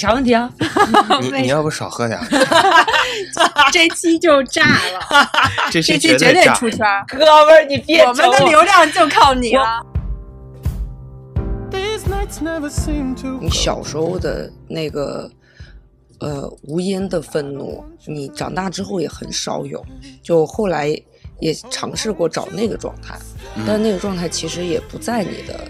[0.00, 0.50] 啥问题啊？
[1.20, 2.18] 你 你要不少喝点，
[3.70, 5.30] 这期就炸了，
[5.70, 6.44] 这期绝对。
[6.54, 9.84] 出圈，哥们儿，你别我们的流量就靠你了。
[13.40, 15.30] 你小时候的那个
[16.18, 19.84] 呃无因的愤怒，你长大之后也很少有。
[20.22, 20.88] 就后来
[21.38, 23.16] 也尝试过找那个状态，
[23.66, 25.60] 但那个状态其实也不在你的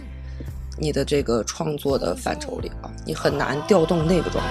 [0.80, 4.50] 你的这个创作的范畴里了，你很难调动那个状态。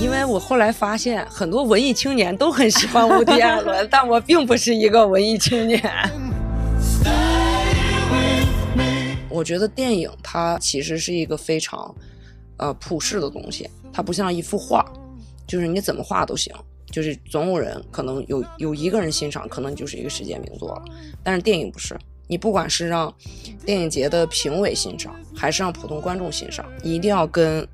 [0.00, 5.80] 因为我后来发现，很多文艺青年都很喜欢伍迪·艾伦， 但我并不是一个文艺青年。
[9.28, 11.94] 我觉得电影它其实是一个非常
[12.56, 14.84] 呃普世的东西，它不像一幅画，
[15.46, 16.52] 就是你怎么画都行，
[16.90, 20.82] 就是总有人可能有有一个人欣赏，可能就是一个世界名作了。
[21.22, 21.96] 但是电影不是，
[22.32, 23.12] 你不管是让
[23.62, 27.68] 电影节的评委欣赏，还是让普通观众欣赏，你一定要跟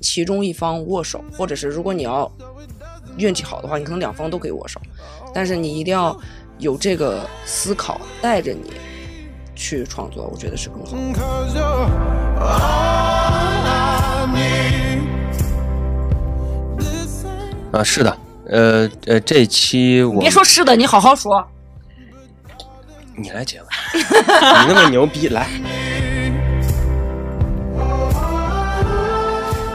[0.00, 2.32] 其中一方握手，或者是如果你要
[3.18, 4.80] 运气好的话，你可能两方都可以握手，
[5.34, 6.18] 但是你一定要
[6.56, 8.72] 有这个思考带着你
[9.54, 11.60] 去创作，我觉得是更好的。
[17.78, 21.46] 啊，是的，呃呃，这期我别说是的，你好好说。
[23.16, 25.46] 你来结尾， 你那么牛逼，来，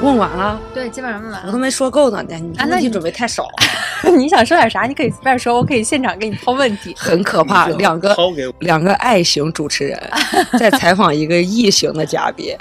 [0.01, 4.83] 问完了，对，基本上问完我都没说够呢，你啊那你问题准备太少了， 你想说点啥？
[4.83, 6.93] 你可以随便说，我可以现场给你抛问题。
[6.99, 7.67] 很可怕。
[7.69, 9.99] 两个抛给我两个爱型主持人
[10.59, 12.55] 在采访一个异型的嘉宾，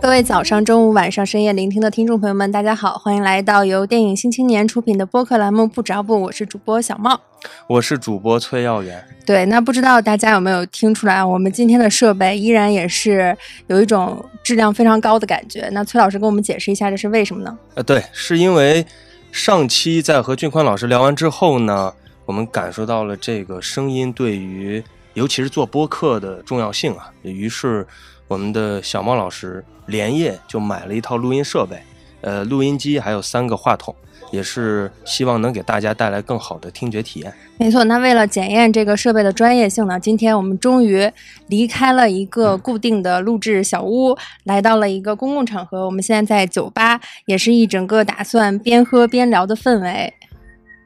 [0.00, 7.20] 各位早上、中午、晚上、深夜聆听的听众朋友们，大家好，欢迎来到由电影新青年出品的播客栏目《不着不》，我是主播小茂。
[7.66, 11.26] 我是主播崔耀元，对，那不知道大家有没有听出来啊？
[11.26, 13.36] 我们今天的设备依然也是
[13.66, 15.68] 有一种质量非常高的感觉。
[15.72, 17.58] 那崔老师跟我们解释一下，这是为什么呢？
[17.74, 18.86] 呃，对，是因为
[19.32, 21.92] 上期在和俊宽老师聊完之后呢，
[22.24, 24.82] 我们感受到了这个声音对于
[25.14, 27.84] 尤其是做播客的重要性啊，于是
[28.28, 31.82] 我们的小茂老师连夜就买了一套录音设备，
[32.20, 33.94] 呃，录音机还有三个话筒，
[34.30, 37.32] 也是希望能给大家带来更好的听觉体验。
[37.58, 41.10] 没错，那为了检验这个设备的专业性呢，今天我们终于
[41.48, 45.84] 离开了一个固定的录制小屋，来到了一个公共场合。
[45.84, 50.14] 我们现在在酒吧，也是一整个打算边喝边聊的氛围。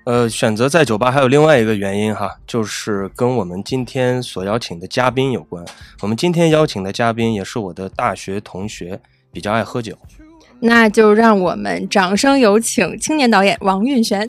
[0.04, 5.64] 呃，选择在酒吧还有另外一个原因哈，就是跟我们今天所邀请的嘉宾有关。
[6.00, 9.00] 我们今天邀请的嘉宾也是我的大学同学，
[9.32, 9.96] 比较爱喝酒。
[10.58, 14.28] 那就让我们掌声有请青年导演王运璇。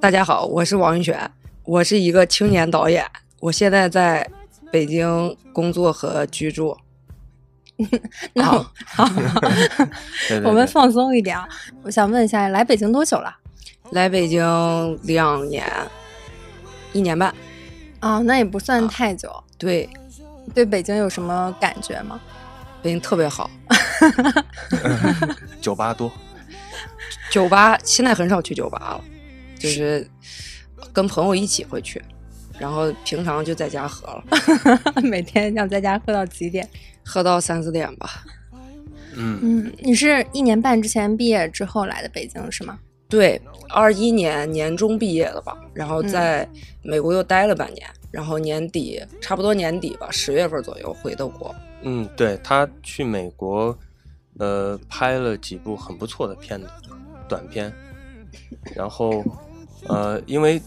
[0.00, 1.30] 大家好，我是王云璇，
[1.64, 3.04] 我是一个青年导演，
[3.40, 4.26] 我现在在
[4.72, 6.74] 北京工作和居住。
[8.34, 8.72] 那 好
[10.44, 11.48] 我们放松一点啊。
[11.82, 13.36] 我想问一下，来北京多久了？
[13.90, 14.42] 来北京
[15.02, 15.64] 两年，
[16.92, 17.34] 一年半。
[18.00, 19.32] 啊、那也不算太久。
[19.58, 19.88] 对，
[20.54, 22.20] 对北京有什么感觉吗？
[22.82, 23.50] 北京特别好，
[25.60, 26.12] 酒吧多，
[27.32, 29.04] 酒吧现在很少去酒吧了，
[29.58, 30.08] 就是
[30.92, 32.00] 跟朋友一起会去，
[32.60, 34.24] 然后平常就在家喝了，
[35.02, 36.68] 每天想在家喝到几点？
[37.06, 38.24] 喝到三四点吧。
[39.14, 42.78] 嗯，嗯，你是一年半之前毕业之后来的北京是吗？
[43.08, 43.40] 对，
[43.70, 46.46] 二一年年中毕业的吧，然后在
[46.82, 51.54] 美国又待了半年，然后年底差不多年底吧，十月份左右回的国。
[51.82, 53.78] 嗯，对他去美国，
[54.38, 56.68] 呃，拍了几部很不错的片子，
[57.28, 57.72] 短片，
[58.74, 59.24] 然后，
[59.86, 60.60] 呃，因为，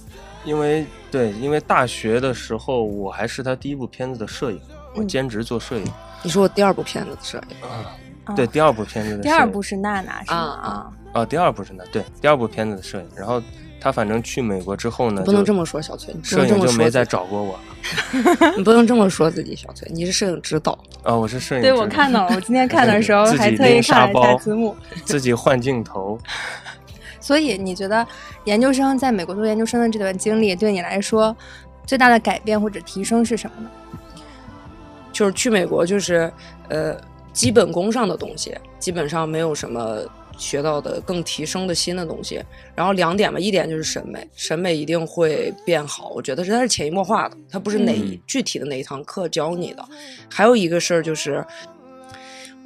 [0.45, 4.61] 因为对，因为大学的时候我还是他第一部片子的摄影，
[4.95, 5.85] 我嗯兼职做摄影，
[6.21, 10.37] 你说我第二部片子的摄影，啊对，第二部片子的摄影第二部是娜娜是吗？
[10.37, 11.25] 啊啊。
[11.25, 13.41] 第二部是娜，对，第二部片子的摄影，然后
[13.81, 17.53] 他反正去美国之后呢，不能这么说，小崔，摄影就没再找过我。
[17.53, 17.59] 了
[18.57, 20.77] 你不能这么说自己，小崔，你是摄影指导。
[21.03, 24.75] 啊，我是摄影，对我看到了，我今天看的时候 还特意看了一下字幕。
[25.05, 26.19] 自己换镜头，
[27.19, 28.05] 所以你觉得
[28.43, 31.35] 研究生在美国读研究生的这段经历，对你来说
[31.87, 33.69] 最大的改变或者提升是什么呢？
[35.19, 36.31] 就是去美国，就是
[36.69, 36.95] 呃
[37.33, 39.99] 基本功上的东西，基本上没有什么
[40.37, 42.41] 学到的更提升的新的东西。
[42.73, 49.83] 然后两点吧，一点就是审美，审美一定会变好，我觉得是它是潜移默化的，它不是哪、嗯具体的哪一堂课教你的。
[50.29, 51.45] 还有一个事儿就是。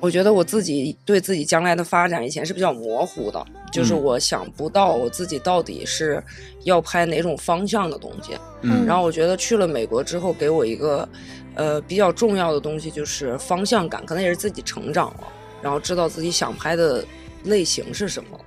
[0.03, 3.41] 我觉得我自己对自己将来的发展以前是比较模糊的，
[3.71, 6.21] 就是嗯我想不到我自己到底是
[6.65, 8.37] 要拍哪种方向的东西。
[8.63, 11.07] 嗯然后我觉得去了美国之后，给我一个
[11.55, 15.23] 呃比较重要的东西就是方向感，可能也是自己成长了，
[15.61, 17.01] 然后知道自己想拍的
[17.45, 18.43] 类型是什么了。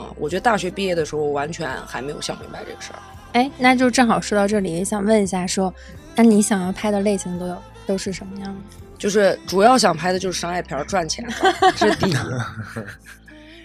[0.00, 2.98] 啊、我觉得大学毕业的时候完全还没有想明白这个事儿。
[3.32, 5.74] 哎，那就正好说到这里，想问一下说，
[6.14, 8.83] 那你想要拍的类型都有都是什么样的？
[8.98, 11.34] 就是主要想拍的就是商业片赚钱的，
[11.76, 12.14] 这是第一。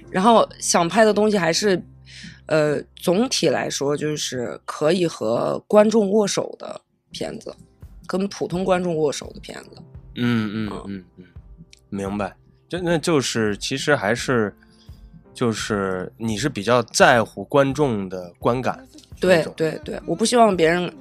[0.09, 1.81] 然后想拍的东西还是，
[2.47, 6.81] 呃，总体来说就是可以和观众握手的
[7.11, 7.55] 片子，
[8.07, 9.77] 跟普通观众握手的片子。
[10.15, 11.25] 嗯嗯嗯嗯，
[11.89, 12.35] 明白。
[12.67, 14.53] 就那就是其实还是
[15.33, 18.83] 就是你是比较在乎观众的观感
[19.19, 20.91] 对，对对，我不希望别人，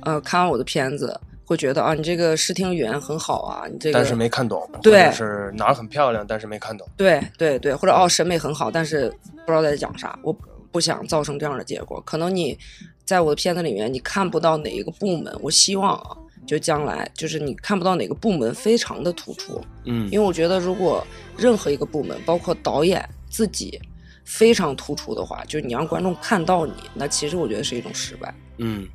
[0.00, 6.86] 呃，看完我的片子会觉得啊，你这个视听语言很好啊，你这个但是没看懂，对或者是哪儿很漂亮，但是没看懂。
[6.96, 9.08] 对对对，或者哦审美很好，但是
[9.46, 10.36] 不知道在讲啥，我
[10.72, 12.02] 不想造成这样的结果。
[12.04, 12.58] 可能你
[13.04, 16.16] 在我的片子里面，你看不到哪一个部门，我希望啊，
[16.46, 21.06] 就将来就是你看不到哪个部门非常的突出，嗯因为我觉得如果
[21.36, 23.80] 任何一个部门，包括导演自己
[24.24, 28.34] 非常突出的话，就是你让观众看到你，那其实我觉得是一种失败。
[28.58, 28.86] 嗯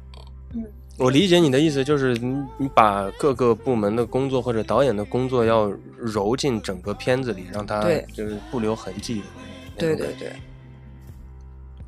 [0.54, 0.66] 嗯，
[0.98, 8.06] 我理解你的意思，就是你你把各个部门的工作或者导演的工作要揉进整个片子里，让它对。
[8.14, 9.24] 就是不留痕迹。
[9.78, 10.32] 对对对，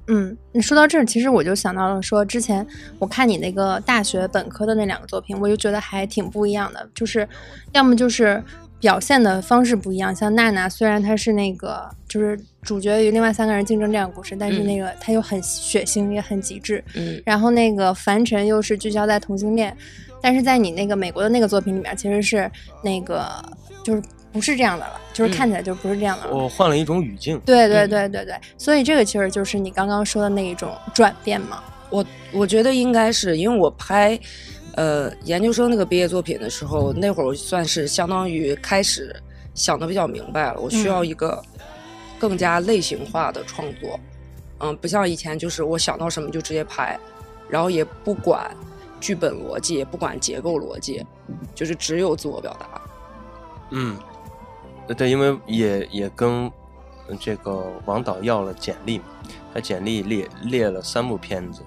[0.07, 2.65] 嗯，你说到这儿，其实我就想到了说，之前
[2.97, 7.27] 我看你那个大学本科的那两个作品，我就觉得还挺不一样的，就是
[7.73, 8.43] 要么就是
[8.83, 19.73] 表现的方式不一样，像娜娜虽然她是那个就是主角与另外三个人竞争这样的故事，但是嗯那个她又很血腥也很极致，嗯然后那个凡尘又是聚焦在同性恋，
[20.21, 22.51] 但是在你那个美国的那个作品里面，其实是
[22.83, 23.25] 那个
[23.85, 24.03] 就是
[24.33, 26.35] 不是这样的了，就是嗯看起来就不是这样的了。
[26.35, 27.39] 我换了一种语境。
[27.45, 31.63] 对对嗯对对对，所以这个其实就是你刚刚说的那一种转变嘛。
[31.89, 34.19] 我我觉得应该是因为我拍，
[34.73, 39.15] 呃，研究生那个毕业作品的时候，那会儿我算是相当于开始
[39.53, 41.41] 想的比较明白了，我需要一个
[42.19, 43.99] 更加类型化的创作，
[44.59, 46.99] 嗯，不像以前就是我想到什么就直接拍，
[47.47, 48.49] 然后也不管
[48.99, 51.05] 剧本逻辑，也不管结构逻辑，
[51.53, 52.81] 就是只有自我表达。
[53.71, 53.97] 嗯，
[54.87, 56.49] 呃对，因为也也跟
[57.07, 59.05] 呃这个王导要了简历嘛，
[59.53, 61.61] 他简历列列了三部片子，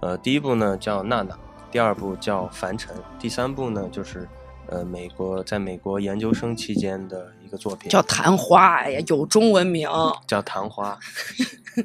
[0.00, 1.34] 呃，第一部呢叫《娜娜》，
[1.70, 4.26] 第二部叫《凡尘》，第三部呢就是
[4.68, 9.88] 呃美国在美国研究生期间的一个作品，叫昙花，哎呀，有中文名。
[10.26, 10.98] 叫《昙花》。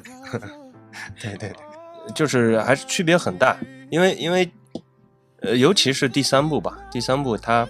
[1.20, 1.56] 对对对，
[2.14, 3.56] 就是还是区别很大，
[3.90, 4.50] 因为因为
[5.40, 7.68] 呃，尤其是第三部吧，第三部它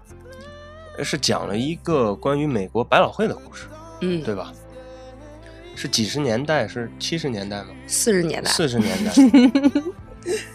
[1.03, 3.67] 是讲了一个关于美国百老汇的故事，
[4.03, 4.53] 嗯，对吧？
[5.75, 7.71] 是几十年代，是七十年代吗？
[7.89, 9.13] 四十年代，四十年代。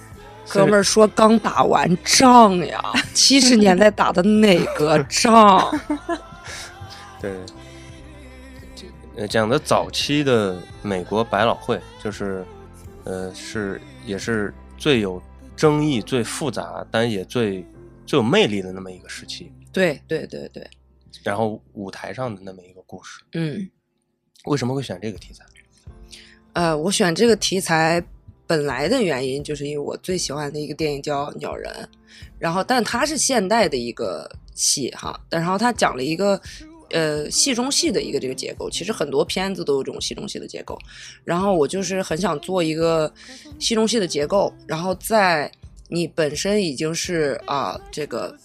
[0.50, 2.82] 哥们儿说刚打完仗呀，
[3.14, 5.80] 七十年代打的哪个仗？
[7.22, 7.32] 对，
[9.16, 12.46] 呃，讲的早期的美国百老汇，就是，
[13.04, 15.22] 呃，是也是最有
[15.56, 17.66] 争议、最复杂，但也最
[18.06, 19.52] 最有魅力的那么一个时期。
[19.72, 20.68] 对对对对，
[21.24, 23.70] 然后舞台上的那么一个故事，嗯，
[24.46, 25.44] 为什么会选这个题材？
[26.54, 28.04] 呃，我选这个题材
[28.50, 31.72] 本来的原因就是因为我最喜欢的一个电影叫《鸟人》，
[32.40, 36.42] 然后但它是现代的一个戏哈，然后它讲了一个。
[36.92, 40.76] 呃，戏中戏的一个这个结构，其实很多片子都有这种戏中戏的结构。
[41.24, 43.14] 然后我就是很想做一个
[43.60, 45.52] 戏中戏的结构，然后在
[45.88, 48.36] 你本身已经是啊、这个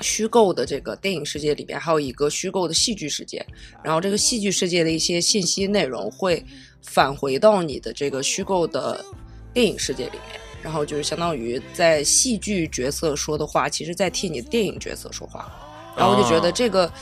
[0.00, 3.44] 虚构的这个电影世界里边，还有一个虚构的戏剧世界，
[3.84, 6.42] 然后这个戏剧世界的一些信息内容会
[6.82, 9.04] 返回到你的这个虚构的
[9.52, 15.50] 电影世界里面，然后就是相当于在戏剧角色说的话，其实在替你电影角色说话，
[15.96, 16.92] 然后我就觉得哦这个、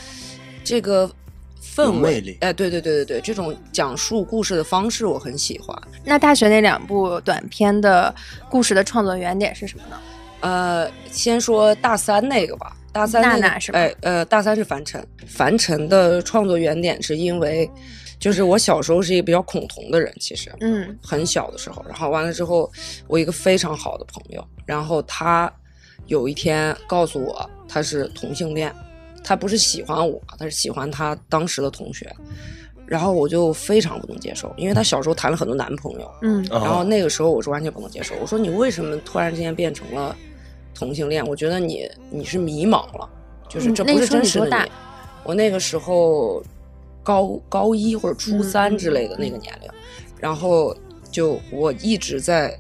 [0.64, 1.10] 这个
[1.62, 5.76] 氛围，哎，对对对对对，这种讲述故事的方式我很喜欢。
[6.04, 8.14] 那大学那两部短片的
[8.50, 10.00] 故事的创作原点是什么呢？
[10.40, 17.68] 呃，先说大三那个吧，大三那个娜娜是吧哎，呃，大三是凡尘，凡尘的创作原点是因为，
[18.18, 22.70] 就是我小时候是一个比较恐同的人，其实，嗯很小的时候，然后完了之后，
[23.06, 25.52] 我一个非常好的朋友，然后他
[26.06, 28.74] 有一天告诉我他是同性恋，
[29.22, 32.10] 他不是喜欢我，他是喜欢他当时的同学，
[32.86, 40.16] 然后我就非常不能接受，因为他小时候谈了很多男朋友，嗯然然后那个时候我是完全不能接受，我说你为什么突然之间变成了
[40.74, 41.26] 同性恋？
[41.26, 43.08] 我觉得你你是迷茫了，
[43.48, 44.70] 就是这不是真实的你。
[45.24, 46.42] 我那个时候
[47.06, 49.70] 高高一或者初三嗯之类的那个年龄，
[50.18, 50.76] 然后
[51.08, 52.58] 就我一直在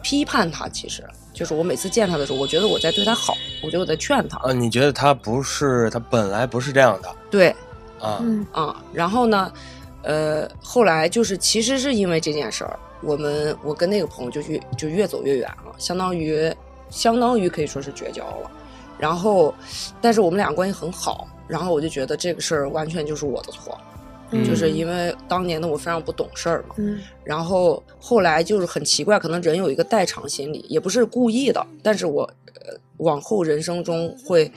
[0.00, 1.02] 批判他，其实
[1.34, 7.48] 就是我每次见他的时候，我觉得我在对他好，我觉得我在劝他，啊，你觉得他不是他本来不是这样的对，
[7.98, 8.20] 啊？
[8.22, 9.52] 嗯啊，然后呢，
[10.04, 16.54] 呃，后来就是其实是因为这件事儿，我们我跟那个朋友就越就越走越远了，相当于
[16.88, 18.50] 相当于可以说是绝交了。
[18.96, 19.52] 然后，
[20.00, 23.76] 但是我们俩关系很好，然后我就觉得这个事儿完全就是我的错，
[24.30, 26.76] 嗯就是因为当年的我非常不懂事儿嘛。
[26.78, 32.22] 嗯然后后来就是很奇怪，可能人有一个代偿心理，也不是故意的，但是我
[32.54, 34.50] 呃往后人生中会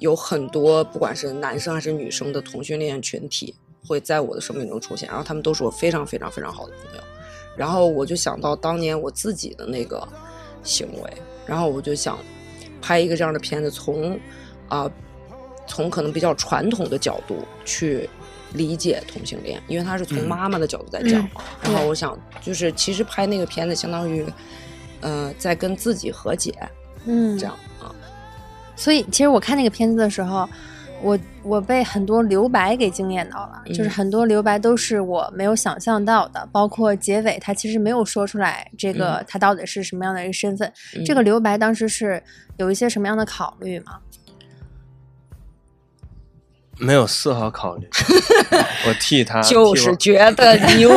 [0.00, 3.54] 有很多不管是男生还是女生的同性恋群体
[3.86, 7.02] 会在我的生命中出现，然后他们都是我非常非常非常好的朋友，
[7.56, 10.06] 然后我就想到当年我自己的那个
[10.62, 11.12] 行为，
[11.46, 12.18] 然后我就想
[12.80, 14.18] 拍一个这样的片子，从
[14.68, 14.90] 啊、
[15.66, 18.08] 从可能比较传统的角度去
[18.52, 21.42] 理解同性恋，因为他是从嗯妈妈的角度在讲嗯嘛。
[21.62, 24.26] 然后我想，就是其实拍那个片子，相当于，
[25.00, 26.52] 呃，在跟自己和解，
[27.06, 27.94] 嗯，这样啊。
[28.76, 30.48] 所以，其实我看那个片子的时候，
[31.02, 40.70] 我我被很多留白给惊艳到了，就是嗯很多留白都是我没有想象到的，包括结尾他其实没有说出来这个嗯他到底是什么样的一个身份。
[40.96, 42.22] 嗯这个留白当时是
[42.58, 43.98] 有一些什么样的考虑吗？
[46.78, 47.88] 没有丝毫考虑，
[48.88, 50.90] 我替他就是觉得牛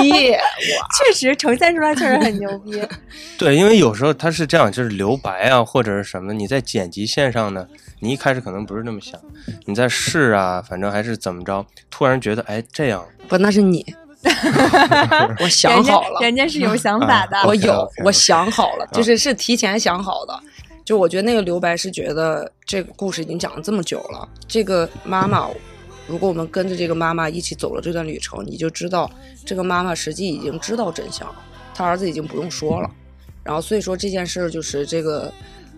[0.00, 0.30] 逼，
[0.96, 2.80] 确实呈现出来确实很牛逼。
[3.38, 7.66] 对，因为有时候他是这样，就是留白啊，或者是什么，你在剪辑线上呢，
[8.00, 9.18] 你一开始可能不是那么想，
[9.64, 13.84] 你在试啊，反正还是怎么着，突然觉得哎这样，不，那是你，
[15.40, 17.36] 我想好了，人家是有想法的。
[17.36, 20.40] 啊我有我想好了，就是是提前想好的。
[20.86, 25.50] 就我觉得那个留白是觉得这个故事已经讲了这么久了，这个妈妈，
[26.06, 29.10] 如果我们跟着这个妈妈一起走了这段旅程，你就知道
[29.44, 32.88] 这个妈妈实际已经知道真相了，她儿子已经不用说了。
[33.42, 35.32] 然后所以说这件事儿就是这个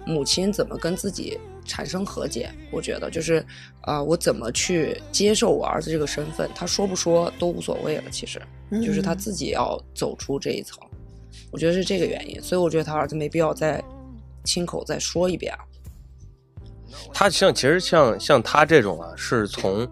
[0.05, 3.39] 母亲怎么跟自己产生和解，我觉得就是
[3.81, 8.39] 啊、呃我怎么去接受我儿子这个身份，他说不说都无所谓了，其实。
[8.85, 10.79] 就是他嗯自己要走出这一层，
[11.51, 13.83] 我觉得是这个原因，所以我觉得他儿子没必要再
[14.49, 15.61] 亲口再说一遍啊。
[17.13, 19.87] 他像其实像像他这种啊，是从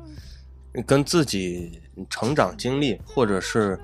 [0.86, 3.78] 跟自己成长经历，或者是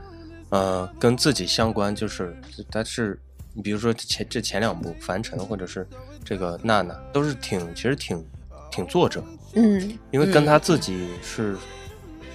[0.49, 2.35] 呃跟自己相关，就是
[2.71, 3.21] 他是
[3.53, 5.87] 你比如说前这前两部凡尘，或者是
[6.25, 8.27] 这个娜娜，都是挺其实挺
[8.71, 11.57] 挺作者，嗯因为跟嗯他自己是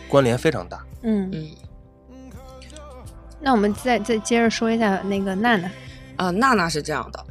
[0.08, 0.86] 关联非常大。
[1.02, 1.50] 嗯，嗯
[3.42, 5.70] 那我们再再接着说一下那个娜娜。
[6.18, 7.24] 啊，娜娜是这样的，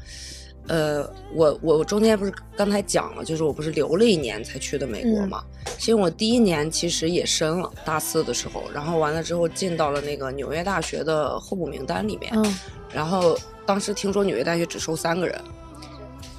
[0.68, 5.44] 呃，我我中间不是刚才讲了，就是我不是留了一年才去的美国嗯嘛。
[5.78, 12.32] 其实我第一年其实也申了，大四的时候，然后完了之后进到了那个纽约大学的候补名单里面。
[12.35, 12.54] 嗯
[12.94, 15.38] 然后当时听说纽约大学只收三个人，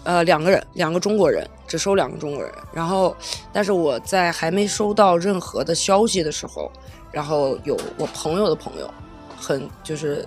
[0.06, 2.52] 呃，两个人，两个中国人，只收两个中国人。
[2.74, 3.16] 然后，
[3.54, 6.72] 但是我在还没收到任何的消息的时候，
[7.12, 8.90] 然后有我朋友的朋友，
[9.38, 10.26] 很就是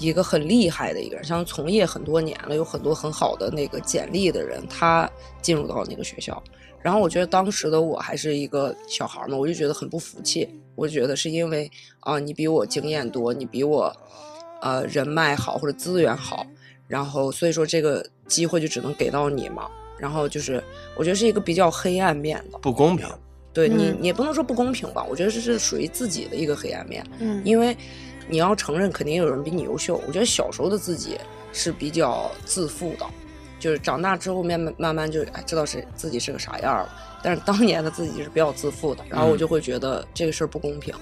[0.00, 5.08] 一个很厉害的一个人，像从业很多年了，有很多很好的那个简历的人，他
[5.42, 6.42] 进入到那个学校。
[6.82, 10.48] 然后我觉得当时的我还是一个小孩嘛，我就觉得很不服气。
[10.74, 13.94] 我就觉得是因为啊、你比我经验多，你比我
[14.62, 16.46] 呃人脉好或者资源好，
[16.88, 19.68] 然后所以说这个机会就只能给到你嘛。
[19.98, 20.64] 然后就是
[20.96, 23.06] 我觉得是一个比较黑暗面的，不公平，
[23.52, 27.04] 对你也不能说不公平吧，我觉得这是属于自己的一个黑暗面。
[27.18, 27.76] 嗯因为
[28.30, 30.00] 你要承认，肯定有人比你优秀。
[30.06, 31.18] 我觉得小时候的自己
[31.52, 33.04] 是比较自负的，
[33.58, 36.88] 就是长大之后慢慢慢慢就哎知道是自己是个啥样了。
[37.22, 40.94] 但是当年的自己是比较自负的，然后我就会觉得这个事儿不公平，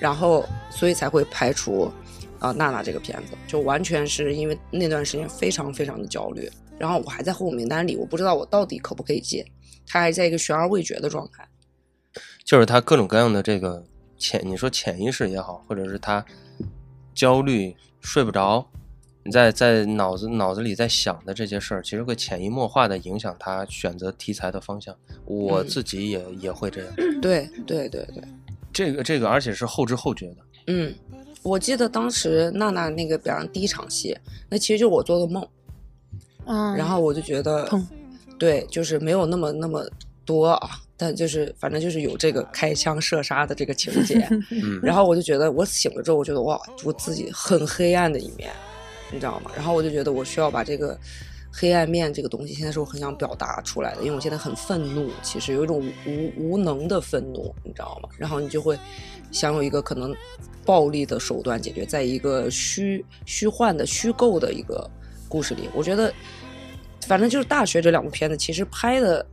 [0.00, 1.92] 然后所以才会排除
[2.40, 9.44] 啊、娜娜这个片子，就完全是因为那段时间非常非常的焦虑，然后我还在候补名单里，我不知道我到底可不可以进，
[9.86, 11.46] 他还在一个悬而未决的状态。
[12.44, 13.84] 就是他各种各样的这个
[14.18, 16.24] 潜，你说潜意识也好，或者是他
[17.20, 18.66] 焦虑睡不着，
[19.24, 24.96] 你在在脑子脑子里在想的这些事儿，其实会潜移默化的影响他选择题材的方向。
[25.26, 28.24] 我嗯自己也、也会这样， 对对对对。
[28.72, 30.36] 这个这个，而且是后知后觉的。
[30.68, 30.94] 嗯，
[31.42, 34.16] 我记得当时娜娜那个表演第一场戏，
[34.48, 35.46] 那其实就是我做的梦，
[36.46, 37.70] 嗯，然后我就觉得，
[38.38, 39.86] 对，就是没有那么那么
[40.24, 48.50] 多啊，但就是反正就是有这个开枪射杀的这个情节， 嗯，然后我就觉得我醒了之后，我觉得哇，我自己很黑暗的一面，
[49.10, 49.50] 你知道吗？
[49.56, 50.98] 然后我就觉得我需要把这个
[51.50, 58.08] 黑暗面这个东西，现在是我很想表达出来的，因为我现在很愤怒，其实有一种无无能的愤怒，你知道吗？
[58.18, 58.78] 然后你就会
[59.30, 60.14] 想有一个可能
[60.66, 64.86] 暴力的手段解决，在一个虚虚幻的虚构的一个
[65.30, 66.12] 故事里，我觉得
[67.06, 69.24] 反正就是大学这两部片子，其实拍的。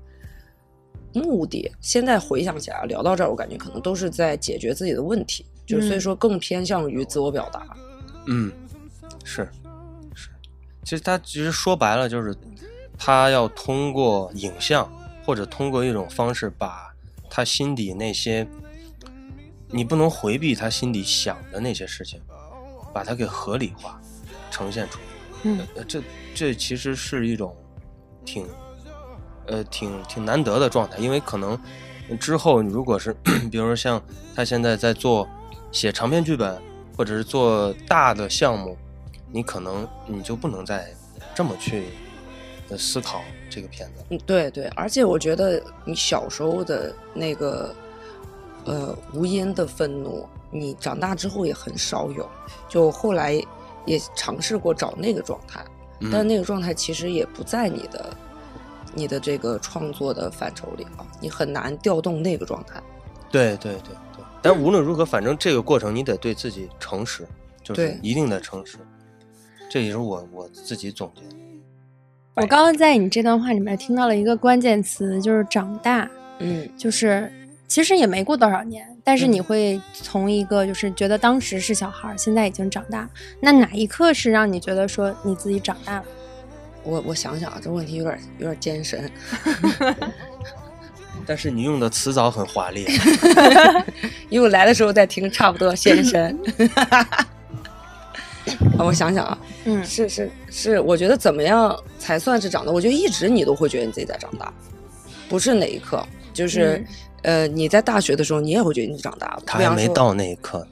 [1.17, 7.65] 目的现在回想起来，聊到这儿，我感觉可能都是在解决自己的问题，就是所以说更偏向于自我表达。
[8.27, 8.51] 嗯，
[9.23, 9.49] 是
[10.13, 10.29] 是，
[10.83, 12.35] 其实他其实说白了就是，
[12.97, 14.89] 他要通过影像
[15.25, 16.93] 或者通过一种方式，把
[17.29, 18.47] 他心底那些
[19.69, 22.21] 你不能回避他心底想的那些事情，
[22.93, 24.01] 把它给合理化，
[24.51, 25.03] 呈现出来。
[25.43, 26.01] 嗯，呃，这
[26.33, 27.55] 这其实是一种
[28.25, 28.45] 挺。
[29.47, 31.57] 呃，挺挺难得的状态，因为可能
[32.19, 33.15] 之后如果是，
[33.51, 34.01] 比如说像
[34.35, 35.27] 他现在在做
[35.71, 36.61] 写长篇剧本，
[36.95, 38.77] 或者是做大的项目，
[39.31, 40.93] 你可能你就不能再
[41.33, 41.85] 这么去
[42.77, 44.03] 思考这个片子。
[44.09, 47.73] 嗯，对对，而且我觉得你小时候的那个
[48.65, 52.27] 呃无因的愤怒，你长大之后也很少有。
[52.67, 53.41] 就后来
[53.85, 55.63] 也尝试过找那个状态，
[56.11, 58.09] 但那个状态其实也不在你的。
[58.97, 62.81] 你的这个创作的范畴里啊，你很难调动那个状态。
[63.31, 67.27] 对对对对，但无论如何，反正这个过程你得对自己诚实，
[67.63, 68.77] 就是一定的诚实。
[69.69, 71.21] 这也是我我自己总结。
[72.35, 76.09] 我刚刚在你这段话里面听到了一个关键词，就是长大。
[76.39, 77.31] 嗯，就是
[77.67, 83.09] 其实也没过多少年，但是你会从一个就是觉得当时是小孩，现在已经长大。
[83.41, 86.05] 那哪一刻是让你觉得说你自己长大了？
[86.87, 89.11] 我我想想啊，这问题有点有点艰深，
[91.27, 92.87] 但是你用的词藻很华丽，
[94.29, 96.39] 因为我来的时候在听，差不多先生。
[98.77, 102.71] 啊，我想想啊，嗯，是是是，我觉得怎么样才算是长大？
[102.71, 104.53] 我觉得一直你都会觉得你自己在长大，
[105.27, 106.01] 不是哪一刻，
[106.33, 106.81] 就是
[107.23, 109.43] 呃，你在大学的时候，你也会觉得你长大了。
[109.45, 110.67] 他还没到那一刻呢。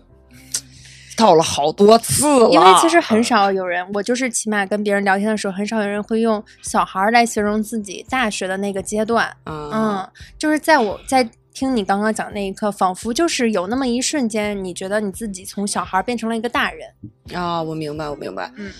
[1.17, 9.31] 到了好多次了，因为其实很少有人，我就是起码跟别人聊天的时候，很少有人会用小孩来形容自己大学的那个阶段。
[9.45, 10.05] 嗯，
[10.37, 16.89] 就是在我在听你刚刚讲那一刻，仿佛就是有那么一瞬间，你觉得你自己从小孩变成了一个大人。
[17.33, 18.51] 啊，我明白，我明白。
[18.57, 18.71] 嗯，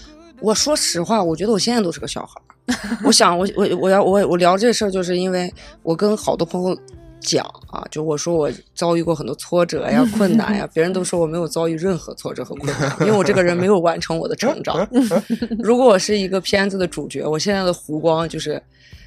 [0.41, 2.41] 我说实话，我觉得我现在都是个小孩。
[3.06, 6.78] 我想，我我我要我我聊这事儿，就是因为我跟好多朋友。
[7.19, 14.88] 讲啊，就我说我遭遇过很多挫折呀、 困难呀，别人都说我没有遭遇任何挫折和困难，因为我这个人没有完成我的成长。
[15.60, 18.62] 如果我是一个片子的主角，我现在的弧光就是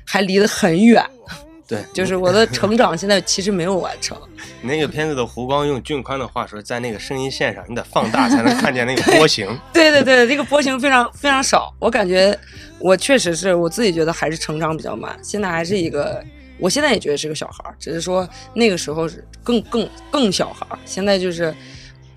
[0.04, 1.04] 还离得很远。
[1.68, 4.16] 对，就是我的成长现在其实没有完成。
[4.62, 9.46] 那个片子的弧光，用俊宽的话说，在那个声音线上，你得放大才能看见那个波形。
[9.70, 11.70] 对对对，那个波形非常非常少。
[11.78, 12.34] 我感觉
[12.78, 16.24] 我确实是我自己觉得还是成长比较慢，现在还是一个。
[16.58, 20.78] 我现在也觉得是个小孩儿，只是说那个时候是更更更小孩儿。
[20.84, 21.54] 现在就是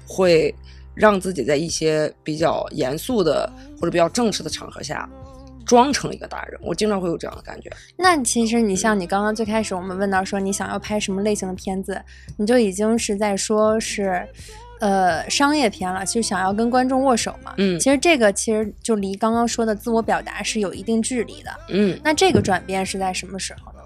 [0.08, 0.54] 会
[0.94, 5.10] 让自己在一些比较严肃的或者比较正式的场合下
[5.66, 6.60] 装成一个大人。
[6.62, 7.72] 我经常会有这样的感觉。
[7.96, 12.02] 那其实你像你刚刚最开始我们问到说你想要拍什么类型的片子，
[12.38, 14.28] 你就已经是在说是
[14.80, 17.54] 呃商业片了，就想要跟观众握手嘛。
[17.58, 21.52] 嗯，其实这个其实就离刚刚说的自我表达是有一定距离的。
[21.70, 23.78] 嗯，那这个转变是在什么时候呢？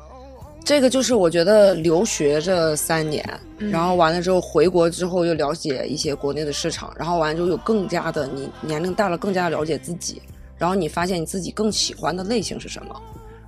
[0.65, 3.23] 这个就是我觉得留学这三年，
[3.59, 10.19] 然后完了之后回国之后又了解一些国内的市场，然后完了之后有更加的你年龄大了更加了解自己，
[10.57, 12.99] 然后你发现你自己更喜欢的类型是什么，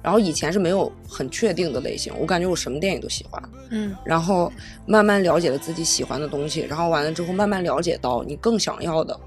[0.04, 4.54] 然后以前是没有很确定的类型，我感觉我什么电影都喜欢，嗯，然后
[4.86, 9.20] 慢慢了解了自己喜欢的东西，然后完了之后慢慢了解到你更想要的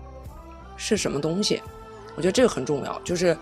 [0.76, 1.60] 是什么东西，
[2.14, 3.36] 我觉得这个很重要，就是。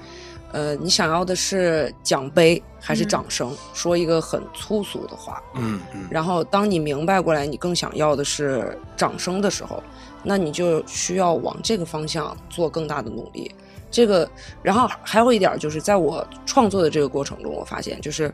[0.50, 3.54] 呃，你想要的是奖杯还是掌声？
[3.74, 6.08] 说一个很粗俗的话，嗯嗯。
[6.10, 9.82] 然后，当你明白过来，你更想要的是掌声的时候，
[10.22, 13.54] 那你就需要往这个方向做更大的努力。
[13.90, 14.26] 这个，
[14.62, 18.32] 然后还有一点就是，在我创作的这个过程中，我发现，就是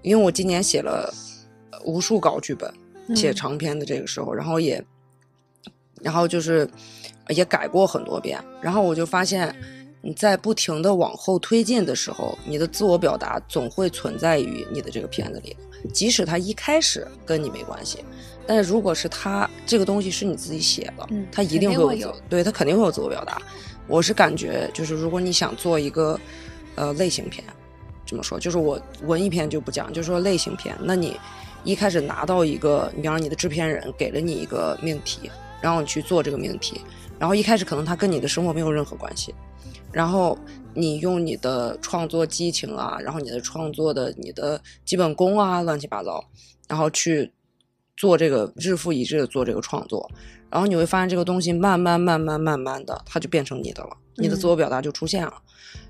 [0.00, 1.12] 因为我今年写了
[1.84, 2.72] 无数稿剧本，
[3.14, 4.82] 写长篇的这个时候，然后也，
[6.00, 6.66] 然后就是
[7.28, 9.54] 也改过很多遍，然后我就发现。
[10.04, 15.56] 你在不停的往后推进的时候，你的自我表达总会存在于你的这个片子里，
[15.94, 18.04] 即使他一开始跟你没关系，
[18.46, 23.40] 但是如果是他这个东西是你自己写的，他一定会有，对他肯定会有自我表达。
[23.86, 26.20] 我是感觉就是，如果你想做一个
[26.74, 27.42] 呃类型片，
[28.04, 31.18] 这么说，就是我文艺片就不讲，就是说类型片，那你
[31.64, 35.30] 一开始拿到一个，你比方说你的制片人给了你一个命题，
[35.62, 36.82] 然后你去做这个命题，
[37.18, 39.34] 然后一开始可能他跟你的生活没有任何关系。
[39.92, 40.36] 然后
[40.74, 46.24] 你用你的创作激情啊，然后你的创作的你的基本功啊，乱七八糟，
[46.68, 47.30] 然后去
[47.96, 50.10] 做这个日复一日的做这个创作，
[50.50, 55.34] 然后你会发现这个东西慢慢慢慢慢慢的，它就变成你的了，你的自我表达就出现了，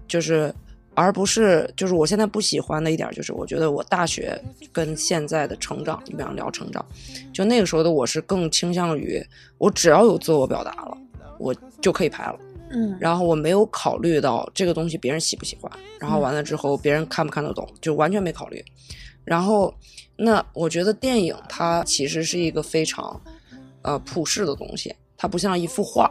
[0.06, 0.54] 就是
[0.94, 4.38] 而不是就是我现在不喜欢的一点就是，我觉得我大学
[4.70, 6.84] 跟现在的成长，你比方聊成长，
[7.32, 10.98] 就那个时候的我是更倾向于我只要有自我表达了，
[11.44, 12.38] 我就可以拍了。
[12.70, 18.64] 嗯然后我没有考虑到这个东西别人喜不喜欢，然后完了之后别人看不看得懂，就完全没考虑。
[19.24, 19.72] 然后，
[20.16, 23.20] 那我觉得电影它其实是一个非常
[23.83, 26.11] 呃普世的东西，它不像一幅画，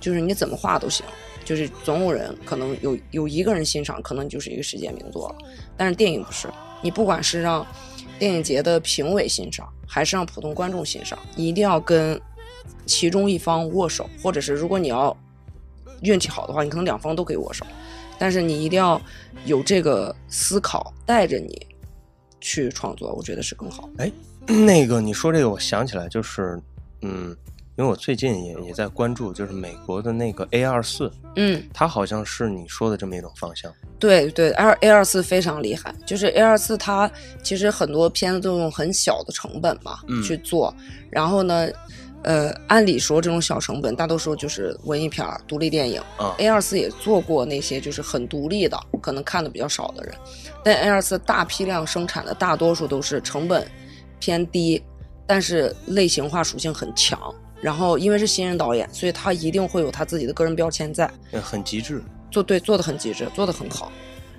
[0.00, 1.04] 就是你怎么画都行，
[1.44, 5.36] 就是总有人可能有有一个人欣赏，可能就是一个世界名作了。
[5.76, 6.48] 但是电影不是，
[6.82, 7.64] 你不管是让
[8.18, 12.20] 电影节的评委欣赏，还是让普通观众欣赏，你一定要跟
[12.86, 15.16] 其中一方握手，或者是如果你要
[16.02, 17.64] 运气好的话，你可能两方都可以握手，
[18.18, 19.00] 但是你一定要
[19.44, 21.66] 有这个思考带着你
[22.40, 23.88] 去创作，我觉得是更好。
[24.46, 26.60] 那个你说这个，我想起来就是，
[27.02, 27.36] 嗯，
[27.76, 33.72] 因为我最近也也在关注，就是美国的那个 A 二四，嗯，它好像是你说的这么一种方向。
[34.00, 37.08] 对对，A A 二四非常厉害，就是 A 二四它
[37.44, 40.74] 其实很多片子都用很小的成本嘛、嗯去做，
[41.08, 41.68] 然后呢，
[42.22, 46.00] 呃，按理说这种小成本大多数就是文艺片儿、独立电影。
[46.16, 50.14] 啊 A 二四也做过那些就是很独立的，可能看的比较少的人，
[50.64, 53.66] 但 A 二四大批量生产的大多数都是成本
[54.18, 54.82] 偏低，
[55.26, 57.18] 但是类型化属性很强。
[57.60, 61.08] 然后因为是新人导演，所以他一定会有他自己的个人标签在。
[61.30, 62.02] 呃很极致。
[62.30, 63.92] 做对做的很极致，做的很好。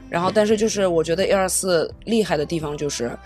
[0.10, 3.18] 然后，但是就是我觉得 A 二四厉害的地方就是，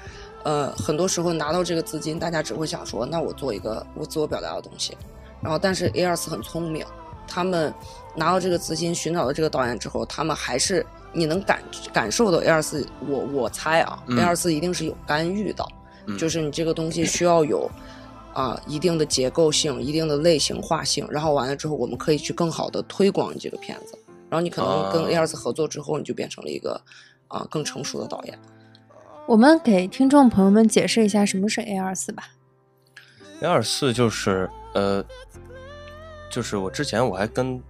[0.47, 4.97] 呃，很多时候拿到这个资金，大家只会想说，那我做一个我自我表达的东西。
[5.41, 6.85] 然后，但是 A 二四很聪明，
[7.27, 7.73] 他们
[8.15, 15.65] 拿到这个资金，寻找到这个导演之后，他们还是你能感感受到 A 二四，我我猜啊、嗯 a 二四一定是有干预的，
[16.05, 17.69] 嗯就是你这个东西需要有。
[18.33, 23.97] 啊，一定的结构性，一定的类型化性，然后完了之后，我们可以去更好的推广你这个片子。
[24.29, 26.79] 然后你可能跟啊 A 二四合作之后，你就变成了一个
[27.27, 28.39] 啊更成熟的导演。
[29.27, 32.29] 我们给听众朋友们解释一下什么是 A 二四吧。
[33.41, 35.03] A 二四就是呃，
[36.31, 37.61] 就是我之前我还跟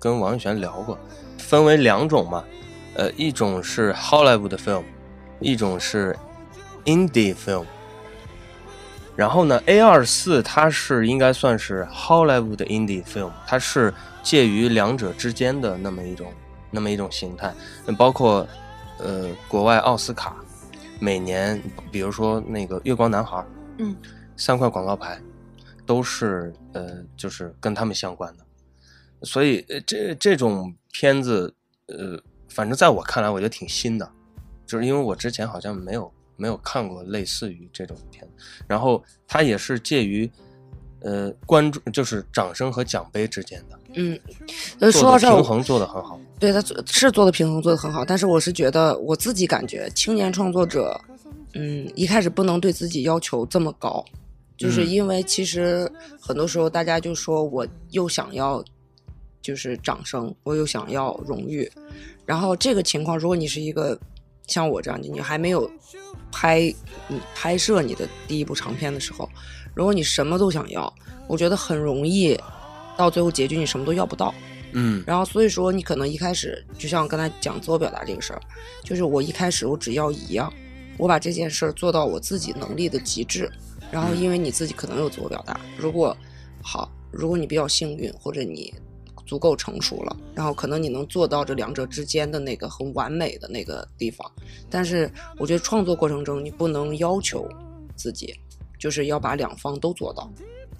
[0.00, 0.98] 跟王宇璇聊过，
[1.38, 2.42] 分为两种嘛，
[2.94, 4.82] 呃，一种是 Hollywood film，
[5.38, 6.18] 一种是
[6.84, 7.66] Indie film。
[9.14, 16.32] 然后呢，A 二四它是应该算是 Hollywood Indie film，它是介于两者之间的那么一种
[16.68, 17.54] 那么一种形态，
[17.96, 18.44] 包括
[18.98, 20.34] 呃国外奥斯卡
[21.00, 21.60] 每年，
[21.90, 23.44] 比如说那个月光男孩，
[23.78, 23.96] 嗯，
[24.36, 25.20] 三块广告牌
[25.86, 28.44] 都是呃就是跟他们相关的，
[29.22, 31.54] 所以呃这这种片子
[31.86, 34.12] 呃反正在我看来我觉得挺新的，
[34.66, 40.30] 就是因为我之前好像没有没有看过类似于这种片子，然后它也是介于
[41.02, 44.18] 呃关注就是掌声和奖杯之间的，嗯，
[44.78, 46.18] 呃，说到这平衡做得很好。
[46.38, 50.98] 对他是做的平衡做得很好，但是我是觉得我自己感觉青年创作者，
[51.54, 54.04] 嗯，一开始不能对自己要求这么高，
[54.56, 58.64] 就是嗯因为其实很多时候大家就说我又想要
[59.42, 61.70] 就是掌声，我又想要荣誉，
[62.24, 63.98] 然后这个情况，如果你是一个
[64.50, 65.70] 像我这样的，你还没有
[66.32, 66.60] 拍
[67.08, 69.26] 你拍摄你的第一部长片的时候，
[69.74, 70.92] 如果你什么都想要，
[71.28, 72.38] 我觉得很容易
[72.96, 74.34] 到最后结局你什么都要不到。
[74.72, 78.40] 嗯然后所以说你可能一开始就像刚才讲自我表达这个事儿，
[78.84, 80.52] 就是我一开始我只要一样，
[80.98, 83.50] 我把这件事儿做到我自己能力的极致，
[83.90, 86.16] 然后因为你自己可能有自我表达，如果
[86.62, 88.72] 好，如果你比较幸运或者你
[89.30, 94.28] 足够成熟了，然后可能你能做到这两者之间的那个很完美的那个地方，
[94.68, 97.48] 但是我觉得创作过程中你不能要求
[97.94, 98.34] 自己，
[98.76, 100.28] 就是要把两方都做到，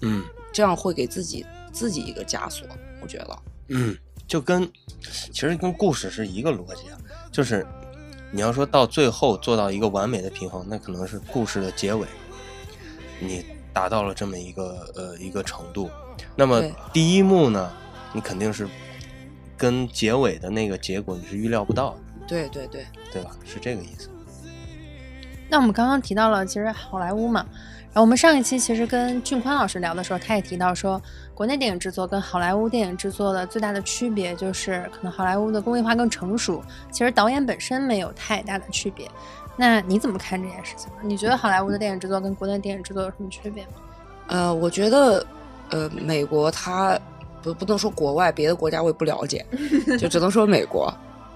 [0.01, 2.67] 嗯这样会给自己自己一个枷锁，
[3.01, 3.39] 我觉得。
[3.69, 6.99] 嗯，就跟其实跟故事是一个逻辑啊，
[7.31, 7.65] 就是
[8.33, 12.05] 你要说到最后做到一个完美的平衡，那可能是故事的结尾，
[13.21, 15.89] 你达到了这么一个呃一个程度。
[16.35, 16.61] 那么
[16.91, 17.71] 第一幕呢，
[18.13, 18.67] 你肯定是
[19.57, 22.85] 跟结尾的那个结果你是预料不到的，对对对。
[23.13, 23.31] 对吧？
[23.43, 24.09] 是这个意思。
[25.49, 27.45] 那我们刚刚提到了，其实好莱坞嘛，
[27.87, 31.01] 然后我们上一期其实跟俊宽老师聊的时候，他也提到说，
[31.33, 39.11] 国内电影制作跟好莱坞电影制作的最大的区别就是，可能好莱坞的工业化更成熟，其实导演本身没有太大的区别。
[39.57, 40.99] 那你怎么看这件事情呢？
[41.03, 43.71] 你觉得好莱坞的电影制作跟国内电影制作有什么区别吗？
[44.27, 45.27] 呃，我觉得，
[45.71, 46.97] 呃，美国它
[47.41, 49.45] 不不能说国外别的国家我也不了解，
[49.99, 50.93] 就只能说美国，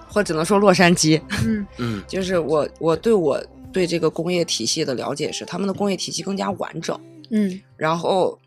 [0.08, 1.20] 或只能说洛杉矶。
[1.44, 3.42] 嗯嗯 就是我我对我
[3.72, 6.98] 对这个工业体系的了解是，他们的工业体系更加完整。
[7.30, 8.38] 嗯然后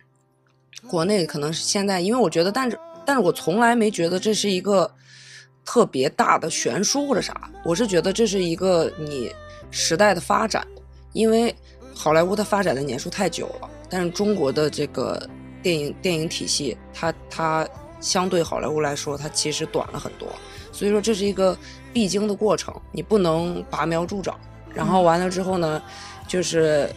[0.88, 4.90] 国内可能是现在，因为我觉得，但是但是我从来没觉得这是一个
[5.66, 9.32] 特别大的悬殊或者啥，我是觉得这是一个你
[9.70, 10.66] 时代的发展，
[11.14, 11.54] 因为
[11.94, 15.30] 好莱坞它发展的年数太久了，但是中国的这个
[15.62, 17.68] 电影电影体系，它它
[18.00, 20.28] 相对好莱坞来说，它其实短了很多，
[20.72, 21.58] 所以说这是一个
[21.94, 24.40] 必经的过程，你不能拔苗助长。
[24.74, 25.82] 然后完了之后呢，
[26.28, 26.90] 就是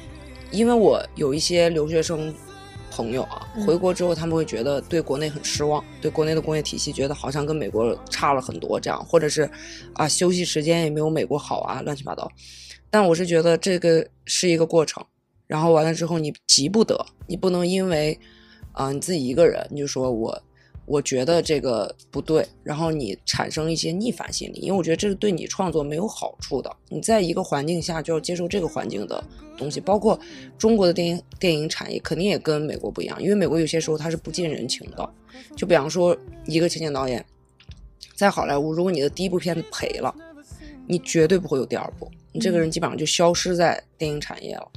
[0.50, 2.32] 因为我有一些留学生
[2.90, 9.50] 朋友啊，嗯回国之后他们会觉得对国内很失望，对国内的工业体系觉得好像跟美国差了很多，这样或者是
[9.94, 12.30] 啊休息时间也没有美国好啊，乱七八糟。
[12.90, 15.02] 但我是觉得这个是一个过程，
[15.46, 18.20] 然后完了之后你急不得，你不能因为
[18.72, 20.42] 啊、你自己一个人你就说我
[20.84, 26.74] 我觉得这个不对，然后你产生一些逆反心理，因为我觉得这是对你创作没有好处的。
[26.88, 29.22] 你在一个环境下就要接受这个环境的
[29.56, 30.18] 东西，包括
[30.58, 35.08] 中国的电影电影产业肯定也跟美国不一样，因为美国有些时候它是不近人情的。
[35.56, 37.24] 就比方说一个青年导演
[38.14, 40.12] 在好莱坞，如果你的第一部片子赔了，
[40.86, 44.68] 你绝对不会有第二部，你这个人基本上就消失在电影产业了。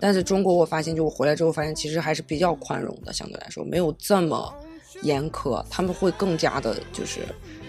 [0.00, 4.52] 但是中国，我发现，就我回来之后发现，其实还是比较宽容的，相对来说没有这么
[5.02, 7.20] 严苛，他们会更加的就是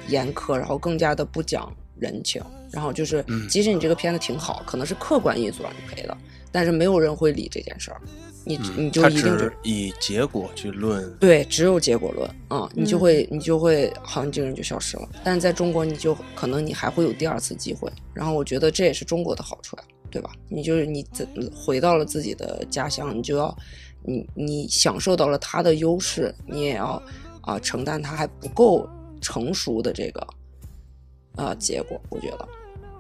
[0.08, 6.18] 严苛，然后更加的不讲人情，然后就是嗯即使你这个片子挺好，可能是客观因素让你赔的，
[6.52, 8.02] 但是没有人会理这件事儿，
[8.46, 15.08] 你你就一定就只以结果去论，对，只有结果论啊、你就嗯会你就会好像这个人就消失了。
[15.24, 17.92] 但是在中国，你就可能你还会有第二次机会。
[18.14, 20.32] 然后我觉得这也是中国的好处呀，对吧？
[20.48, 23.56] 你就是你自回到了自己的家乡，你就要
[24.04, 27.02] 你你享受到了它的优势，你也要
[27.42, 28.88] 啊、承担它还不够
[29.22, 30.28] 成熟的这个
[31.36, 32.00] 啊、结果。
[32.10, 32.48] 我觉得，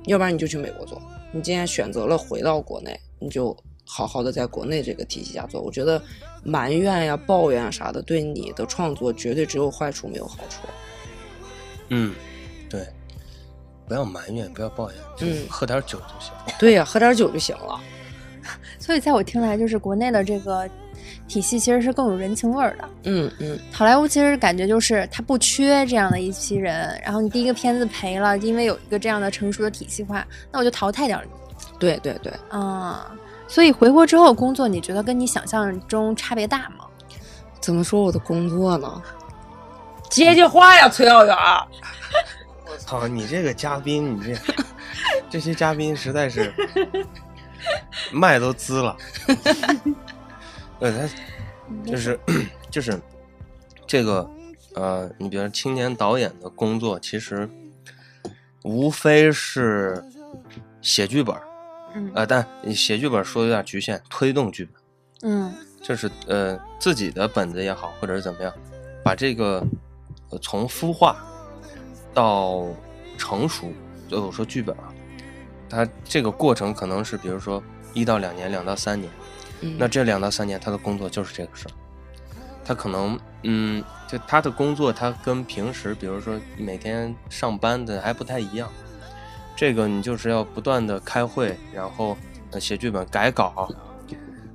[0.05, 1.01] 要不然你就去美国做。
[1.31, 5.61] 你既然选择了回到国内，你就好好的在国内这个体系下做。
[5.61, 6.01] 我觉得
[6.43, 10.67] 埋怨呀、抱怨啊啥的，对你的创作绝对只有坏处没有好处。
[11.89, 12.13] 嗯，
[12.69, 12.87] 对，
[13.89, 16.31] 不要埋怨，不要抱怨，就嗯喝点酒就行。
[16.59, 17.77] 对呀、喝点酒就行了。
[18.79, 20.69] 所以在我听来，就是国内的这个
[21.27, 22.89] 体系其实是更有人情味儿的。
[23.03, 31.29] 嗯嗯，好莱坞其实感觉就是它不缺这样的一批人，然后你第一个片子赔了，因为有一个这样的成熟的体系化，那我就淘汰掉你
[31.79, 32.31] 对对对。
[32.49, 33.11] 啊。
[33.47, 36.85] 所以回国之后工作，你觉得跟你想象中差别大吗？
[37.59, 39.01] 怎么说我的工作呢？
[40.09, 41.35] 接接话呀，崔小远。
[42.91, 44.35] 我操，你这个嘉宾，你这
[45.29, 46.51] 这些嘉宾实在是
[48.11, 48.97] 麦都滋了。
[50.79, 51.09] 呃，他
[51.85, 52.19] 就是
[52.71, 52.99] 就是
[53.85, 54.27] 这个
[54.73, 57.47] 呃，你比如青年导演的工作，其实
[58.63, 60.03] 无非是
[60.81, 61.35] 写剧本，
[61.93, 64.73] 嗯呃，但你写剧本说的有点局限，推动剧本。
[65.21, 68.51] 嗯就是呃自己的本子也好，或者是怎么样，
[69.03, 69.63] 把这个
[70.31, 71.15] 呃从孵化
[72.19, 72.65] 到
[73.17, 73.71] 成熟，
[74.09, 74.91] 就我说剧本啊，
[75.69, 79.09] 它这个过程可能是比如说一到两年，两到三年，
[79.61, 81.71] 嗯那这两到三年他的工作就是这个事儿，
[82.65, 88.69] 他可能嗯，就他的工作他跟平时比如说每天上班的还不太一样，
[89.55, 92.17] 这个你就是要不断的开会，然后
[92.51, 93.69] 呃写剧本改稿。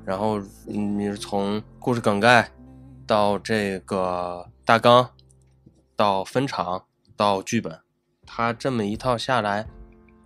[0.05, 2.47] 然后嗯你是从故事梗概
[3.07, 5.09] 到这个大纲，
[5.97, 6.85] 到分场，
[7.17, 7.79] 到剧本，
[8.27, 9.67] 他这么一套下来，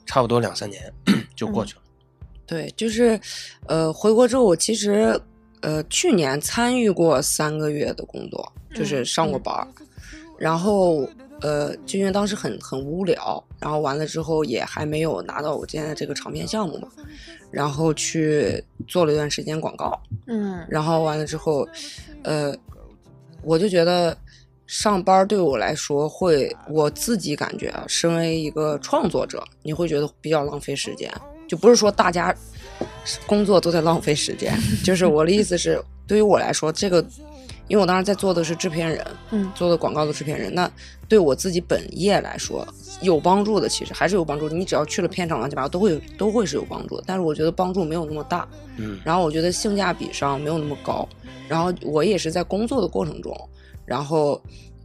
[0.07, 0.93] 差不多两三年
[1.37, 1.83] 就过去了。
[2.47, 3.21] 对，就是，
[3.67, 5.21] 呃，回国之后，我其实，
[5.61, 9.69] 呃，去年参与过三个月的工作，就是嗯上过班儿，
[10.39, 11.07] 然后，
[11.43, 16.89] 呃，就因为当时很很无聊，然后完了之后也还没有拿到我现在这个长片项目嘛，
[17.51, 20.65] 然后去做了一段时间广告，嗯。
[20.71, 21.69] 然后完了之后，
[22.23, 22.57] 呃，
[23.43, 24.17] 我就觉得
[24.69, 31.11] 上班对我来说会，我自己感觉啊，身为一个创作者，你会觉得比较浪费时间。
[31.49, 32.33] 就不是说大家
[33.27, 34.55] 工作都在浪费时间，
[34.85, 37.03] 就是我的意思是，对于我来说，这个，
[37.67, 40.71] 因为我当时在做的是制片人，嗯做的广告的制片人，那
[41.09, 42.69] 对我自己本业来说
[43.01, 44.55] 有帮助的，其实还是有帮助的。
[44.55, 48.47] 你只要去了片场，乱七八糟都会都会是有帮助的，但是我觉得帮助没有那么大。
[48.77, 51.09] 嗯然后我觉得性价比上没有那么高。
[51.49, 53.35] 然后我也是在工作的过程中，
[53.89, 54.41] 然后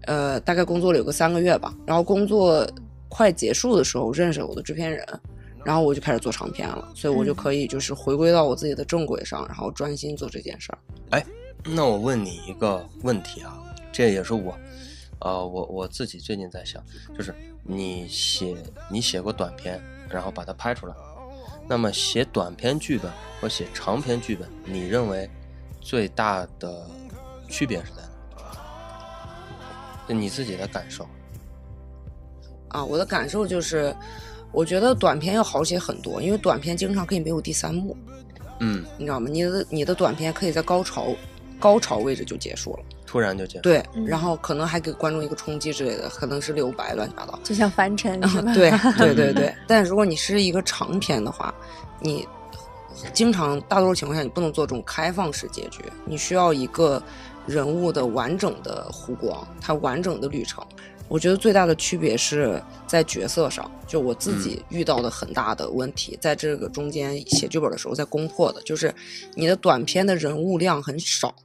[0.05, 2.65] 呃大概工作了有个三个月吧，然后工作
[3.09, 5.05] 快结束的时候认识了我的制片人，
[5.63, 10.77] 然后我就开始做长片了，所以我就嗯可以就是回归到我自己的正轨上，然后专心做这件事儿。
[11.65, 14.53] 那我问你一个问题啊，这也是我
[15.19, 16.83] 呃，我我自己最近在想，
[17.17, 18.57] 就是你写
[18.89, 20.93] 你写过短片，然后把它拍出来，
[21.65, 25.29] 那么写短篇剧本和写长篇剧本，你认为
[25.79, 26.85] 最大的
[27.47, 28.02] 区别是在哪？
[30.07, 31.07] 就你自己的感受。
[32.69, 33.95] 啊，我的感受就是，
[34.51, 37.95] 我觉得短片要好写很多，因为短片经常可以没有第三幕，
[38.59, 39.29] 嗯，你知道吗？
[39.29, 41.07] 你的你的短片可以在高潮
[41.59, 43.61] 高潮位置就结束了，突然就结束。
[43.61, 47.39] 对，嗯然后可能还给观众一个冲击之类的，可能是留白乱七八糟。
[47.43, 48.53] 就像凡尘是吧？
[48.53, 51.53] 对 对对对，但如果你是一个长篇的话，
[51.99, 52.27] 你
[53.13, 57.01] 经常大多数情况下你不能做这种开放式结局，你需要一个
[57.45, 60.65] 人物的完整的弧光，它完整的旅程。
[61.09, 68.93] 我觉得最大的区别是在角色上，就我自己遇到的很大的问题，在这个中间写剧本的时候在攻破的，就是
[69.35, 71.35] 你的短篇的人物量很少，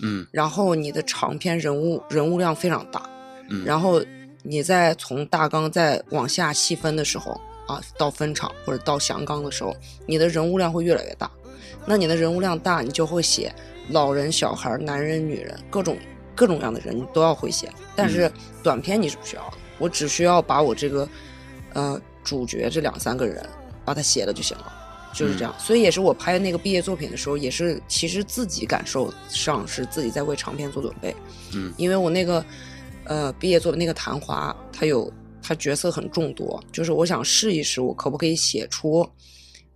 [0.00, 3.02] 嗯然后你的长篇人物人物量非常大，
[3.50, 4.00] 嗯，然后
[4.44, 11.30] 你再从大纲再往下细分的时候啊，到分场或者到详纲的时候，你的人物量会越来越大。
[11.84, 13.52] 那你的人物量大，你就会写
[13.90, 15.96] 老人、小孩、男人、女人，各种
[16.34, 17.70] 各种样的人你都要会写。
[17.96, 18.30] 但是
[18.62, 21.08] 短片你是不需要的，我只需要把我这个
[21.72, 23.44] 呃主角这两三个人
[23.84, 24.74] 把它写了就行了。
[25.14, 31.16] 就是这样，所以也是我拍那个毕业作品的时候，也是其实自己感受上是自己在为长篇做准备，
[31.54, 32.44] 嗯因为我那个
[33.04, 35.10] 呃毕业作的那个昙华，它有
[35.42, 39.08] 它角色很众多，就是我想试一试，我可不可以写出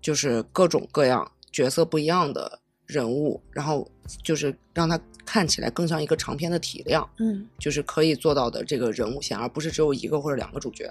[0.03, 3.89] 就是各种各样角色不一样的人物，然后
[4.23, 10.89] 就是让它看起来更像一个长篇的体量，嗯就是可以做到的这个人物线，而不是只有一个或者两个主角。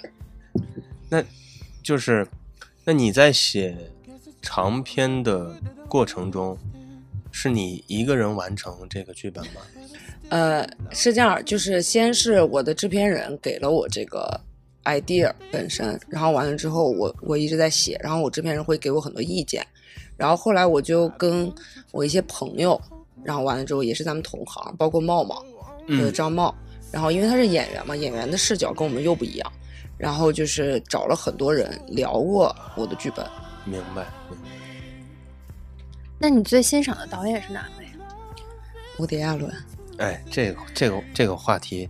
[1.09, 1.23] 那
[1.83, 2.27] 就是，
[2.85, 3.77] 那你在写
[4.41, 5.55] 长篇的
[5.87, 6.57] 过程中，
[7.31, 9.61] 是你一个人完成这个剧本吗？
[10.29, 14.39] 呃，是这样，就是先是我的制片人给了我这个
[14.85, 19.65] idea 本身，然后完了之后我我一直在写，然后我制片人会给我很多意见，
[20.21, 21.51] 然后后来我就跟
[21.89, 22.79] 我一些朋友，
[23.23, 25.43] 然后完了之后也是咱们同行，包括茂茂，
[25.87, 26.53] 呃嗯张茂，
[26.91, 29.51] 然后因为他是演员嘛，演员的视角跟我们又不一样，
[29.97, 33.25] 然后就是找了很多人聊过我的剧本，
[33.65, 34.05] 明白。
[34.29, 34.47] 明白
[36.19, 37.85] 那你最欣赏的导演是哪位？
[38.99, 39.51] 伍迪·亚伦。
[39.97, 41.89] 哎，这个这个这个话题，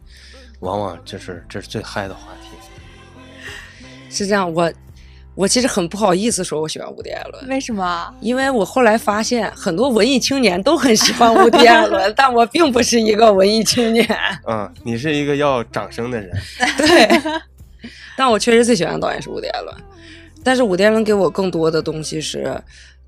[0.62, 2.48] 往往就是这是最嗨的话题。
[4.10, 4.72] 是这样，我
[5.34, 8.14] 我其实很不好意思说我喜欢伍迪·艾伦，为什么？
[8.20, 14.06] 因为我后来发现很多文艺青年都很喜欢伍迪·艾伦，但我并不是一个文艺青年。
[14.46, 16.30] 嗯，你是一个要掌声的人。
[16.78, 17.22] 对，
[18.18, 19.76] 但我确实最喜欢的导演是伍迪·艾伦，
[20.44, 22.62] 但是伍迪·艾伦给我更多的东西是，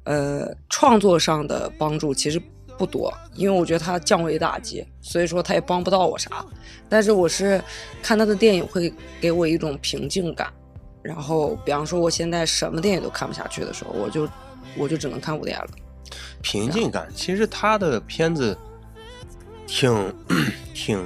[0.06, 2.42] 呃，创作上的帮助其实
[2.78, 6.44] 不多，因为我觉得他降维打击，所以说他也帮不到我啥。
[6.88, 7.62] 但是我是
[8.02, 10.48] 看他的电影会给我一种平静感，
[11.04, 14.28] 然后比方说我现在什么电影都看不下去的时候，我就
[14.78, 15.70] 我就只能看伍迪·艾伦。
[16.42, 18.58] 平静感，其实他的片子
[19.68, 20.14] 挺
[20.74, 21.04] 挺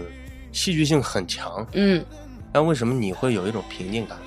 [0.51, 2.05] 戏剧性很强，嗯。
[2.53, 4.17] 但为什么你会有一种平静感？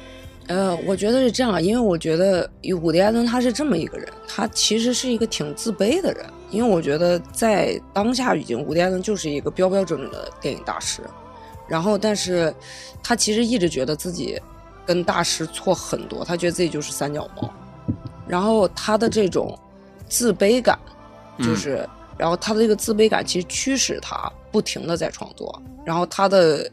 [0.48, 2.48] 呃，我觉得是这样，因为我觉得
[2.80, 6.26] 伍迪·艾伦他是这么一个人，他其实是一个挺自卑的人。
[6.50, 11.02] 因为我觉得在当下语境，伍迪·艾伦就是一个标标准准的电影大师。
[11.68, 12.52] 然后，但是
[13.02, 14.40] 他其实一直觉得自己
[14.90, 17.48] 跟大师错很多，他觉得自己就是三脚猫。
[18.26, 19.56] 然后他的这种
[20.08, 20.76] 自卑感，
[21.38, 25.62] 就是，然后他的这个自卑感其实驱使他不停的在创作。
[25.84, 26.68] 然后他的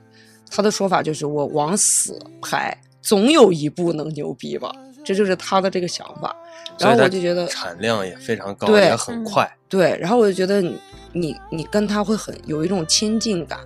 [0.49, 4.71] 他的说法就是我往死拍，总有一部能牛逼吧，
[5.05, 6.35] 这就是他的这个想法。
[6.79, 9.47] 然后我就觉得产量也非常高，对也很快。
[9.69, 10.75] 对，然后我就觉得你
[11.13, 13.59] 你你跟他会很有一种亲近感，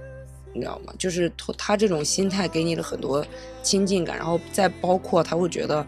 [0.54, 0.94] 你知道吗？
[0.98, 3.26] 就是他他这种心态给你了很多
[3.64, 5.86] 亲近感，然后再包括他会觉得，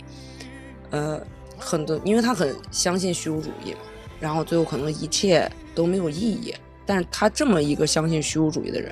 [0.91, 1.21] 呃，
[1.57, 3.79] 很多，因为他很相信虚无主义嘛，
[4.19, 6.53] 然后最后可能一切都没有意义，
[6.85, 8.91] 但是他这么一个相信虚无主义的人，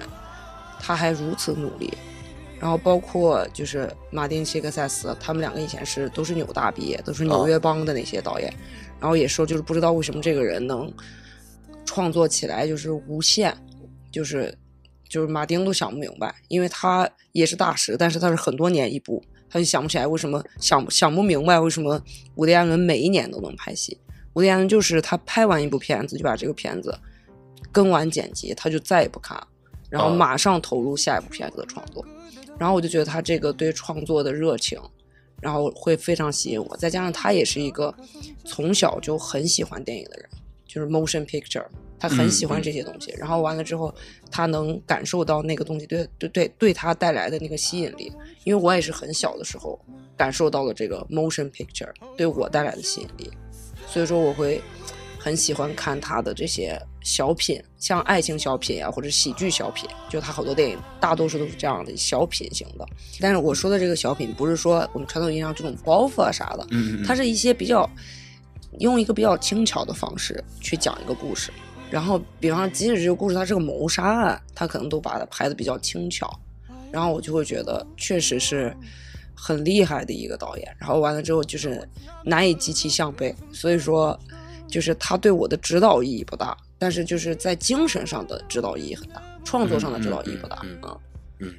[0.79, 1.93] 他还如此努力。
[2.59, 8.53] 然后包括就是马丁·切克塞斯，他们两个以前是都是纽大毕业，都是纽约帮的那些导演，
[8.99, 10.93] 然后也说就是不知道为什么这个人能
[11.85, 13.51] 创作起来就是无限，
[14.11, 14.55] 就是
[15.11, 22.01] 就是马丁都想不明白，因为他也是大师，但是他是很多年一部，他就想不起来为什么想想不明白为什么
[22.35, 23.99] 伍迪·艾伦每一年都能拍戏。
[24.35, 26.97] 伍迪·艾伦就是他拍完一部片子就把这个片子
[27.73, 29.37] 跟完剪辑，他就再也不看，
[29.89, 32.05] 然后哦马上投入下一部片子的创作。
[32.57, 34.79] 然后我就觉得他这个对创作的热情，
[35.41, 36.77] 然后会非常吸引我。
[36.77, 37.93] 再加上他也是一个
[38.45, 40.29] 从小就很喜欢电影的人，
[40.65, 41.65] 就是 motion picture，
[42.01, 43.93] 他很喜欢这些东西，然后完了之后，
[44.31, 48.11] 他能感受到那个东西对对对对他带来的那个吸引力。
[48.43, 49.79] 因为我也是很小的时候
[50.17, 53.29] 感受到了这个 motion picture 对我带来的吸引力，
[53.85, 54.59] 所以说我会
[55.19, 62.85] 很喜欢看他的这些小品，像爱情小品啊，或者喜剧小品，就他好多电影大多数都是这样的小品型的。
[63.19, 67.87] 但是我说的这个小品，不是说我们传统意义上这种包袱啊啥的，嗯它是一些比较
[68.79, 71.51] 用一个比较轻巧的方式去讲一个故事。
[71.91, 76.39] 然后，比方，即使这个故事它是个谋杀案，他可能都把它拍的比较轻巧，
[76.89, 78.73] 然后我就会觉得确实是
[79.35, 80.75] 很厉害的一个导演。
[80.79, 81.87] 然后完了之后就是
[82.23, 84.17] 难以及其项背，所以说
[84.67, 90.61] 就是他对我的指导意义不大，但是就是在精神上的指导意义很大，创作上的指导意义不大。
[90.63, 90.99] 嗯嗯
[91.39, 91.53] 嗯嗯，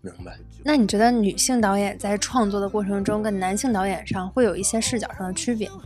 [0.00, 0.36] 明白。
[0.64, 5.82] 那你觉得女性导演在创作的过程中跟男性导演上会有一些视角上的区别吗？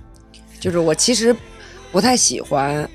[0.58, 1.36] 就是我其实
[1.92, 2.88] 不太喜欢，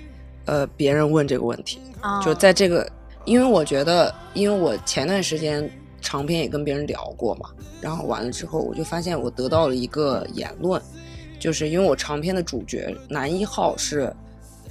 [0.45, 1.79] 呃，别人问这个问题。
[2.01, 2.89] 啊就在这个，
[3.25, 5.69] 因为我觉得，因为我前段时间
[6.01, 10.81] 长篇也跟别人聊过嘛，然后完了之后，我就发现我得到了一个言论，
[11.39, 14.13] 就是因为我长篇的主角男一号是，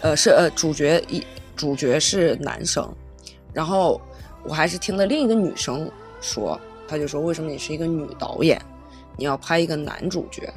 [0.01, 1.25] 呃，是呃主角一
[1.57, 2.87] 主角是男生，
[3.53, 3.99] 然后
[4.45, 8.61] 我还是听了另一个女生说，她就说为什么你是一个女导演，
[9.17, 10.53] 你要拍一个男主角。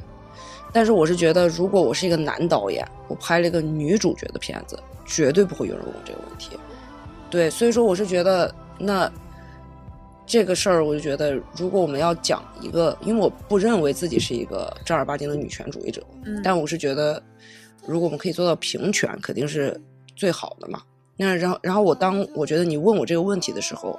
[0.72, 6.50] 但是我是觉得，如果我是一个男导演，我拍了一个女主角的片子，绝对不会有人问这个问题。
[7.30, 9.10] 对，所以说我是觉得，那
[10.26, 17.22] 这个事儿，我就觉得，如果我们要讲一个，因为我不认为自己是一个正儿八经的女权主义者，嗯但我是觉得，
[17.86, 19.80] 如果我们可以做到平权，肯定是
[20.14, 20.82] 最好的嘛。
[21.16, 23.98] 那然后，然后我当我觉得你问我这个问题的时候，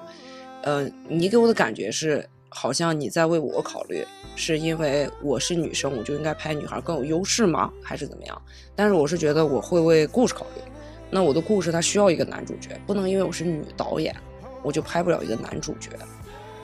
[0.64, 7.72] 呃，你给我的感觉是，好像你在为我考虑，是因为我是女生，我就应该拍女孩更有优势吗？
[7.84, 8.42] 还是怎么样？
[8.76, 10.62] 但是我是觉得我会为故事考虑。
[11.10, 14.16] 那我的故事它需要一个男主角，不能因为我是女导演，
[14.62, 15.90] 我就拍不了一个男主角。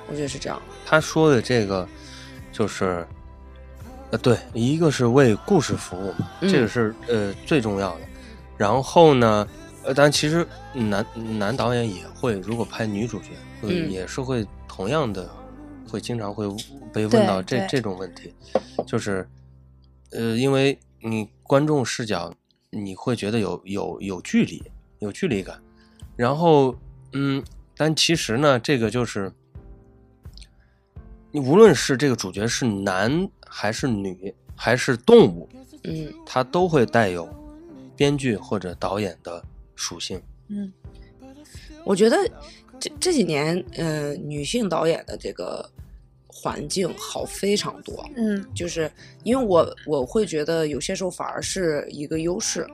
[0.07, 0.61] 我觉得是这样。
[0.85, 1.87] 他说的这个
[2.51, 3.07] 就是，
[4.11, 8.01] 呃，对，一个是为故事服务嘛，嗯这个是呃最重要的。
[8.57, 9.47] 然后呢，
[9.83, 11.05] 呃，但其实男
[11.39, 13.29] 男导演也会，如果拍女主角，
[13.61, 15.29] 会、嗯也是会同样的，
[15.93, 16.47] 会经常会
[16.91, 18.33] 被问到这这种问题，
[18.87, 19.29] 就是
[20.09, 22.33] 呃，因为你观众视角，
[22.71, 24.63] 你会觉得有有有距离，
[24.97, 25.61] 有距离感。
[26.15, 26.75] 然后，
[27.11, 27.43] 嗯，
[27.77, 29.31] 但其实呢，这个就是。
[31.35, 35.49] 你无论是这个主角是男还是女还是动物，
[35.83, 37.27] 嗯它都会带有
[37.95, 39.43] 编剧或者导演的
[39.75, 40.21] 属性。
[40.49, 40.71] 嗯
[41.83, 42.17] 我觉得
[42.79, 45.67] 这这几年，呃，女性导演的这个
[46.33, 48.03] 环境好非常多。
[48.15, 48.91] 嗯就是
[49.23, 52.67] 因为我我会觉得有些时候反而是一个优势，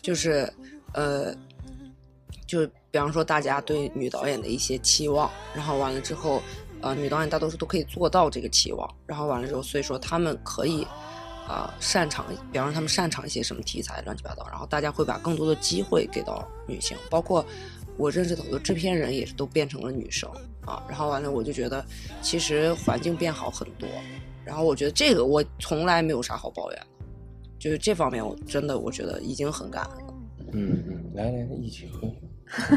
[0.00, 0.50] 就是
[0.94, 1.34] 呃，
[2.46, 6.42] 就比方说大家对女导演的一些期望，然后完了之后，
[6.80, 10.86] 呃，女导演大多数都可以做到这个期望，然后完了之后，所以说他们可以
[11.46, 17.44] 啊、擅长，比方说他们擅长一些什么题材，乱七八糟，然后大家会把更多的机会给到女性，包括
[17.96, 20.28] 我认识的很多制片人也是都变成了女生
[20.66, 21.82] 啊，然后完了我就觉得
[22.20, 23.88] 其实环境变好很多，
[24.44, 26.86] 然后我觉得这个我从来没有啥好抱怨的，
[27.58, 30.14] 就是这方面我真的我觉得已经很感恩了，
[30.52, 32.08] 嗯嗯，来来一起喝。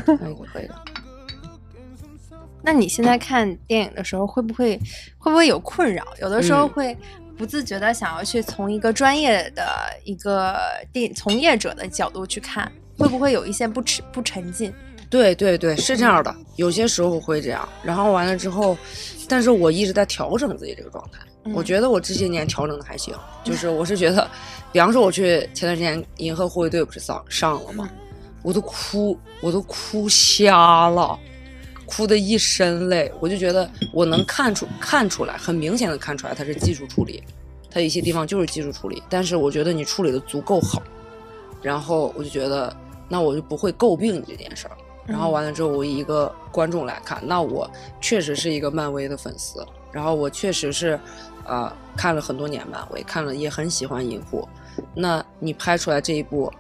[0.08, 0.76] 嗯，可以的。
[2.62, 4.78] 那你现在看电影的时候，会不会
[5.18, 6.06] 会不会有困扰？
[6.20, 6.98] 有的时候嗯会
[7.38, 9.64] 不自觉的想要去从一个专业的
[10.04, 10.60] 一个
[10.92, 14.74] 电从业者的角度去看，会不会有一些不沉不沉浸？
[15.10, 18.78] 对对对，是这样的，有些时候会这样，然后完了之后，
[19.28, 21.20] 但是我一直在调整自己这个状态。
[21.54, 24.30] 我嗯觉得我这些年调整的还行，就是我是觉得，
[24.72, 27.90] 比方说我去前段时间《银河护卫队》不是上上了吗？
[28.44, 31.18] 我都哭，我都哭瞎了，
[31.86, 33.12] 哭的一身泪。
[33.20, 37.24] 我就觉得我能看出看出来，很明显的看出来它是技术处理，
[37.72, 40.84] 它有一些地方就是技术处理，但是我觉得你处理的足够好，
[41.62, 42.76] 然后我就觉得
[43.08, 44.78] 那我就不会诟病你这件事儿。
[45.06, 47.70] 然后完了之后，我一个观众来看，那我
[48.00, 51.00] 确实是一个漫威的粉丝，然后我确实是，
[51.46, 54.48] 呃，看了很多年漫威，看了也很喜欢银护。
[54.94, 56.52] 那你拍出来这一部，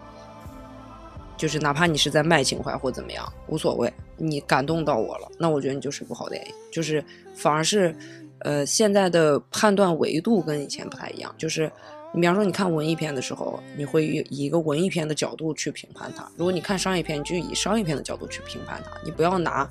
[1.38, 6.54] 就是哪怕你是在卖情怀或怎么样，无所谓，你感动到我了，那我觉得你就是一部好电影。
[6.72, 7.04] 就是
[7.36, 7.96] 反而是，
[8.40, 11.72] 呃，现在的判断维度跟以前不太一样，就是。
[12.12, 18.92] 你比方说，你看文艺片的时候，你会以一个文艺片的角度去评判它；如果你看商业片，你就以商业片的角度去评判它。
[19.06, 19.70] 你不要拿，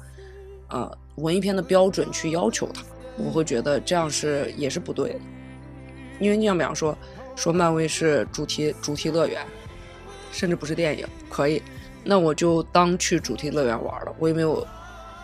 [0.68, 2.82] 呃，文艺片的标准去要求它。
[3.16, 5.20] 我会觉得这样是也是不对的，
[6.20, 6.96] 因为你像比方说，
[7.34, 9.44] 说漫威是主题主题乐园，
[10.30, 11.60] 甚至不是电影，可以，
[12.04, 14.64] 那我就当去主题乐园玩了，我也没有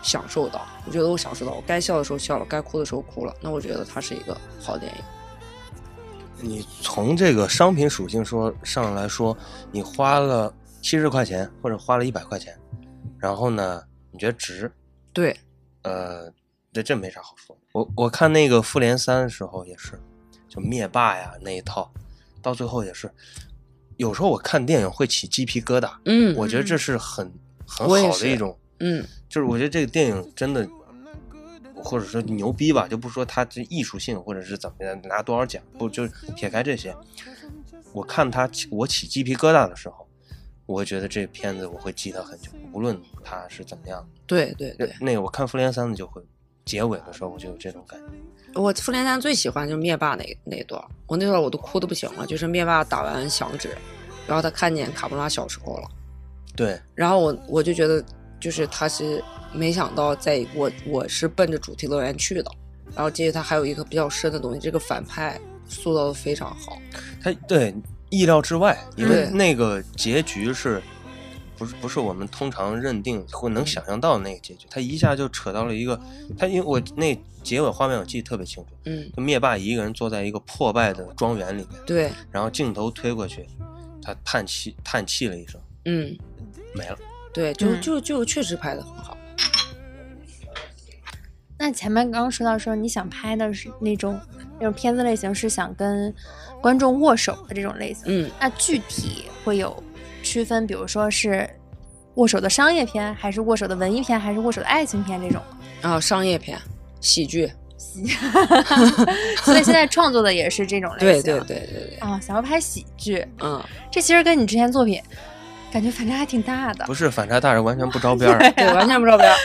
[0.03, 0.67] 享受到。
[0.85, 3.33] 我觉得我享受到，我该笑的时候笑了，该哭的时候哭了。
[3.39, 5.01] 那我觉得它是一个好电影。
[6.41, 9.35] 你从这个商品属性说上来说，
[9.71, 12.57] 你花了七十块钱或者花了一百块钱，
[13.17, 13.81] 然后呢，
[14.11, 14.71] 你觉得值？
[15.13, 15.35] 对，
[15.83, 16.31] 呃，
[16.73, 17.57] 这这没啥好说。
[17.71, 19.99] 我我看那个《复联三》的时候也是，
[20.47, 21.91] 就灭霸呀那一套，
[22.41, 23.09] 到最后也是，
[23.97, 25.91] 有时候我看电影会起鸡皮疙瘩。
[26.05, 27.31] 嗯我觉得这是很
[27.65, 30.67] 很好的一种，嗯就是我觉得这个电影真的，
[31.85, 36.93] 或者说牛逼吧，就不说他这艺术性或者是怎么样拿多少奖，不就撇开这些，
[37.93, 40.05] 我看他我起鸡皮疙瘩的时候，
[40.65, 44.05] 我会觉得这片子我会记得很久，无论他是怎么样。
[44.25, 46.21] 对对对，那个我看《复联三》的就会，
[46.65, 48.59] 结尾的时候我就有这种感觉。
[48.59, 53.77] 我复联三最喜欢就是灭霸那那一段，我那段儿我都哭的不行了，就是灭霸打完响指，
[54.25, 55.87] 然后他看见卡布拉小时候了，
[56.55, 58.03] 对，然后我我就觉得
[58.39, 59.23] 就是他是
[59.53, 62.51] 没想到在我我是奔着主题乐园去的，
[62.93, 66.77] 然后接着他还有一个比较深的东西，这个反派塑造的非常好，
[67.21, 67.73] 他对
[68.09, 70.81] 意料之外，因为那个结局是。
[71.57, 75.97] 不是不是我们通常认定或能想象到的那个结局，他一下就扯到了一个，
[76.37, 83.47] 他因为我那结尾画面我记得特别清楚，嗯，就灭霸一个人坐在一个破败的庄园里面，对，然后镜头推过去，
[84.01, 86.17] 他叹气叹气了一声，嗯，
[86.73, 86.97] 没了。
[87.35, 87.81] 对，就嗯。
[87.81, 89.15] 就就确实拍的很好，
[91.59, 94.19] 那前面刚刚说到说你想拍的是那种
[94.59, 96.13] 那种片子类型，是想跟
[96.61, 98.03] 观众握手的这种类型。
[98.05, 99.83] 嗯，那具体会有
[100.23, 101.47] 区分，比如说是
[102.15, 105.41] 握手的商业片，还是握手的文艺片，还是握手的爱情片这种？
[105.81, 106.57] 然后商业片、
[106.99, 107.51] 喜剧，
[109.43, 111.23] 所以现在创作的也是这种类型。
[111.23, 115.01] 对对对对对，啊、想要拍喜剧，嗯，这其实跟你之前作品
[115.75, 116.93] 感觉反差还挺大的不。
[116.93, 118.39] 是反差大是完全不着边儿。
[118.55, 119.35] 对，完全不着边儿。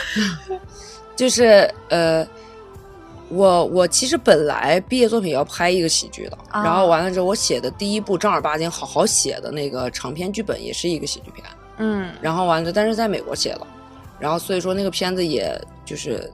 [1.13, 2.25] 就是呃，
[3.27, 11.45] 我我其实本来毕业作品要拍一个喜剧的，啊然后完了之后，我写的第一部正儿八经好好写的那个长篇剧本也是一个喜剧片，
[11.79, 13.67] 嗯然后完了，但是在美国写了，
[14.17, 16.31] 然后所以说那个片子也就是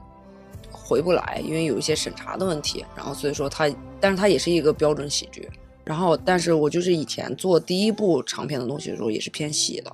[0.70, 3.68] 回不来，因为有一些审查的问题，然后所以说它，
[3.98, 5.50] 但是它也是一个标准喜剧。
[5.88, 9.90] 然后，但是我就是以前做第一部长片的东西的时候，也是偏喜的。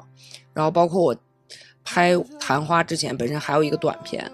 [0.53, 1.16] 然后包括我
[1.84, 4.28] 拍《昙花》之前，本身还有一个短片，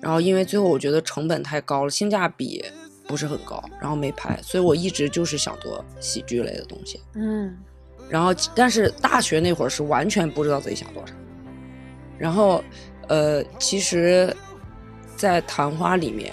[0.00, 2.64] 然后因为最后我觉得成本太高了，性价比
[3.06, 4.40] 不是很高，然后没拍。
[4.42, 6.98] 所以我一直就是想做喜剧类的东西。
[7.14, 7.54] 嗯
[8.08, 11.12] 然后，但是大学那会儿是完全不知道自己想做啥。
[12.16, 12.64] 然后，
[13.08, 14.34] 呃，其实，
[15.16, 16.32] 在《昙花》里面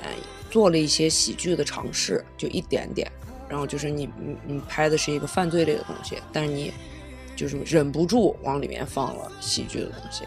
[0.49, 3.11] 做了一些喜剧的尝试，就一点点。
[3.51, 6.71] 然后就是你你你拍的是一个犯罪类的东西，但是你
[7.35, 10.23] 就是忍不住往里面放了喜剧的东西，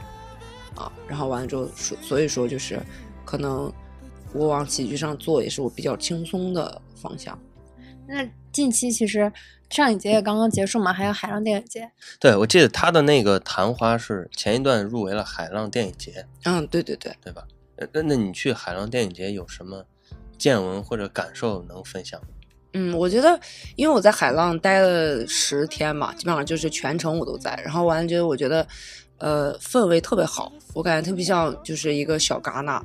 [0.74, 2.78] 啊，然后完了之后说，所以说就是
[3.24, 3.72] 可能
[4.34, 7.38] 我往喜剧上做也是我比较轻松的方向。
[8.06, 9.32] 那近期其实
[9.70, 11.90] 上影节也刚刚结束嘛，还有海浪电影节。
[12.20, 17.16] 对，我记得他的那个《昙花》是前一段入围了海浪电影节，嗯，对对对。
[17.22, 17.46] 对吧？
[17.76, 19.84] 呃那那你去海浪电影节有什么
[20.36, 22.28] 见闻或者感受能分享吗？
[22.74, 23.38] 嗯，我觉得，
[23.76, 28.66] 因为我在海浪待了十天嘛，基本上就是全程我都在，然后完了觉得我觉得，
[29.18, 32.84] 呃，氛围特别好，我感觉特别像就是一个小戛纳，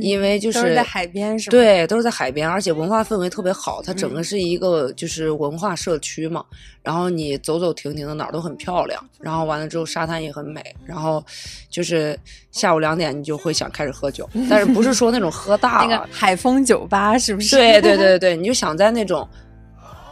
[0.00, 1.52] 因为就是在海边是吧？
[1.52, 3.80] 对，都是在海边，而且文化氛围特别好。
[3.82, 6.44] 它整个嗯是一个就是文化社区嘛，
[6.82, 11.24] 然后你走走停停的哪儿都很漂亮，然后完了之后沙滩也很美，然后
[11.70, 12.18] 就是
[12.50, 17.56] 下午两点你就会想开始喝酒， 但是不是说那种喝大了，那个海风酒吧是不是？
[17.56, 19.26] 对对对 对，你就想在那种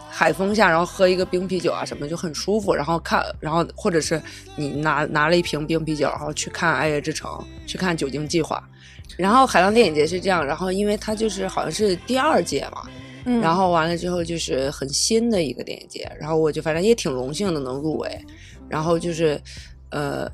[0.09, 2.75] 海风下，然后喝一个冰啤酒啊什么，就很舒服。
[2.75, 4.23] 然后看，然后或者是
[4.55, 7.31] 你拿拿了一瓶冰啤酒，然后去看《爱乐之城》，
[7.69, 8.63] 去看《酒精计划》。
[9.17, 12.83] 然后海浪电影节是这样，然后因为它就是好像是第二届嘛，
[13.25, 18.25] 嗯，然后完了之后就是很新的一个电影节，然后我就反正也挺荣幸的能入围，
[18.69, 19.41] 然后就是
[19.91, 20.31] 呃，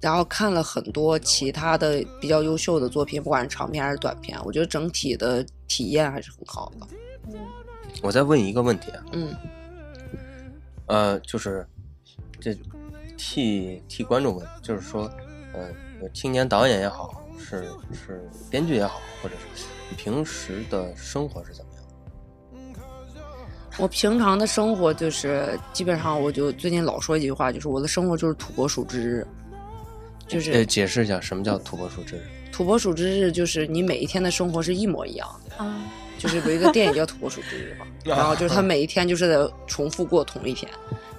[0.00, 6.86] 然后看了很多其他的比较优秀的作品，不管是长片还是短片，我觉得整体的体验还是很好的。
[8.02, 9.34] 我再问一个问题啊，嗯
[10.86, 11.66] 呃，就是
[12.38, 12.54] 这
[13.16, 15.10] 替替观众问，就是说，
[15.54, 21.82] 呃，青年导演也好，是是编剧也好，或者是你平时的生活是怎么样？
[23.78, 29.26] 我平常的生活就是基本上，我就最近老说一句话，就是我的生活就是土拨鼠之日，
[30.26, 32.22] 就呃，是解释一下什么叫土拨鼠之日？
[32.50, 35.56] 土拨鼠之日，就是你每一天的生活是一模一样的。
[35.62, 35.84] 啊，
[36.18, 40.70] 就是有一个电影叫《土拨鼠之日》嘛， 然后就是他每一天就是在重复过同一天，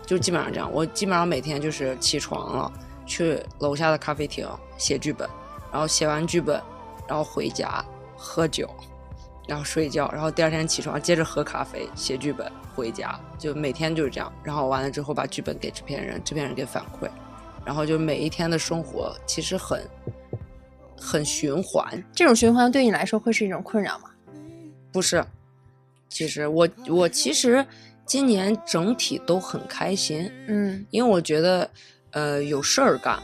[0.04, 0.68] 就基本上这样。
[0.74, 2.74] 我基本上每天就是起床了，
[3.06, 4.48] 去楼下的咖啡厅
[4.80, 5.30] 写剧本，
[5.72, 6.62] 然后写完剧本，
[7.08, 7.84] 然后回家
[8.16, 8.70] 喝酒，
[9.48, 14.32] 然后睡觉，然后第二天起床接着喝咖啡写剧本，回家就每天就是这样。
[14.44, 17.10] 然后完了之后把剧本给制片人，制片人给反馈，
[17.66, 19.82] 然后就每一天的生活其实很
[21.00, 24.10] 很循环，这种循环对你来说会是一种困扰吗？
[24.92, 25.24] 不是，
[26.10, 27.66] 其实我我其实
[28.06, 31.70] 今年整体都很开心，嗯因为我觉得
[32.12, 33.22] 呃有事儿干。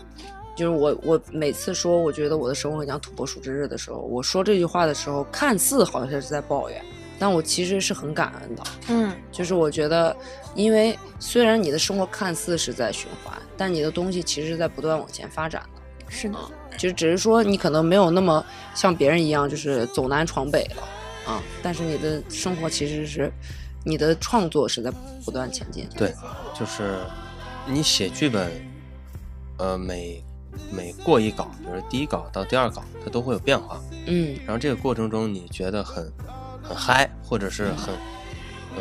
[0.55, 6.83] 就是我我每次说我觉得我的生活很像土拨鼠之日的时候，我说这句话的时候，看似好像是在抱怨，
[7.17, 8.63] 但我其实是很感恩的。
[8.89, 10.15] 嗯就是我觉得，
[10.55, 15.81] 因为虽然你的生活看似是在循环，但你的东西其实是在不断往前发展的。
[16.09, 16.37] 是的，
[16.77, 18.45] 就只是说你可能没有那么
[18.75, 23.31] 像别人一样，就是走南闯北了啊，但是你的生活其实是，
[23.83, 24.91] 你的创作是在
[25.25, 25.95] 不断前进的。
[25.97, 26.13] 对，
[26.53, 26.99] 就是
[27.65, 28.51] 你写剧本，
[29.57, 30.23] 呃，每
[30.71, 33.81] 每过一稿，比如说第一稿到第二稿，它都会有变化。
[34.05, 34.37] 嗯。
[34.45, 36.11] 然后这个过程中，你觉得很
[36.61, 37.93] 很嗨，或者是很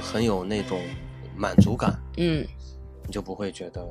[0.01, 0.81] 很有那种
[1.37, 2.47] 满足感，嗯。
[3.05, 3.85] 你就不会觉得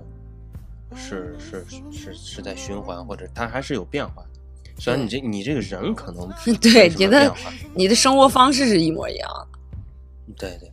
[0.95, 4.23] 是是是是在循环，或者它还是有变化。
[4.77, 6.29] 虽然你这你这个人可能
[6.59, 7.36] 对你的
[7.75, 9.47] 你的生活方式是一模一样的，
[10.38, 10.71] 对对。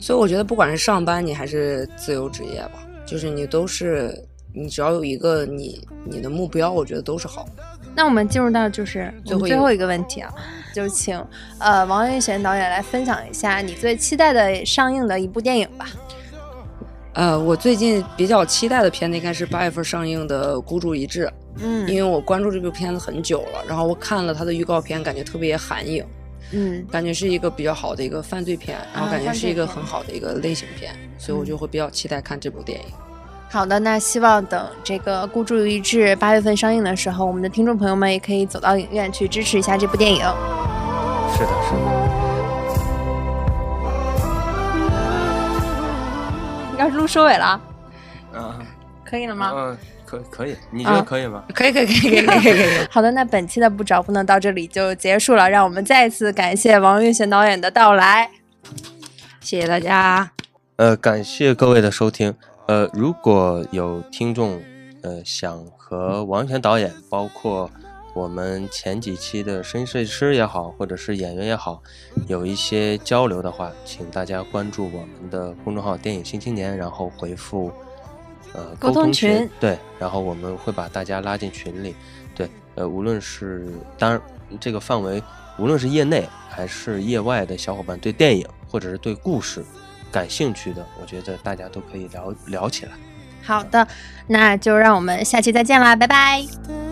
[0.00, 4.26] 所以我觉得不管是上班你还是自由职业吧，就是你都是
[4.58, 7.62] 你只要有一个你你的目标，我觉得都是好的。
[7.94, 10.32] 那我们进入到就是最后一个问题啊，
[10.74, 11.20] 就请
[11.58, 15.86] 呃王云贤导演来分享一下你最期待的上映的一部电影吧。
[17.14, 21.26] 呃，我最近比较期待的片子应该是八月份上映的《孤注一掷》，
[21.60, 26.04] 嗯因为我关注这部片子很久了，然后我看了它的预告片，感觉特别寒影，
[26.52, 32.86] 嗯感觉是一个比较好的一个犯罪片，然后啊感觉是一个很好的一个类型片，所以我就嗯会比较期待看这部电影。
[33.50, 40.18] 好的，那希望等这个《孤注一掷》八月份上映的时候，我们的听众朋友们也可以走到影院去支持一下这部电影。
[40.18, 41.80] 是的是的。
[46.78, 47.60] 要是录收尾了，
[48.34, 48.58] 啊
[49.04, 49.50] 可以了吗？
[49.54, 51.42] 嗯，可可以，你觉啊得可以吗？
[51.54, 52.86] 可以，可以，可以，可以，可以，可以。
[52.92, 58.30] 好的，那本期的不找不能到这里就结束了，让我们再次感谢王运贤导演的到来。
[59.40, 60.30] 谢谢大家。
[60.76, 62.34] 呃，感谢各位的收听。
[62.68, 64.60] 呃，如果有听众
[65.02, 67.70] 呃想和王全导演，包括
[68.12, 71.82] 我们前几期的声音设计师也好，或者是演员也好，
[72.26, 77.72] 有一些交流的话，请大家关注我们的公众号“电影新青年”，然后回复
[78.52, 81.96] 呃沟通群， 群对，然后我们会把大家拉进群里。
[82.34, 83.66] 对，呃，无论是
[83.96, 84.20] 当然
[84.60, 85.22] 这个范围，
[85.58, 89.64] 无论是业内还是业外的小伙伴，对电影或者是对故事
[90.10, 92.92] 感兴趣的，我觉得大家都可以聊聊起来。
[93.42, 93.86] 好的，
[94.26, 96.87] 那就让我们下期再见啦，拜拜。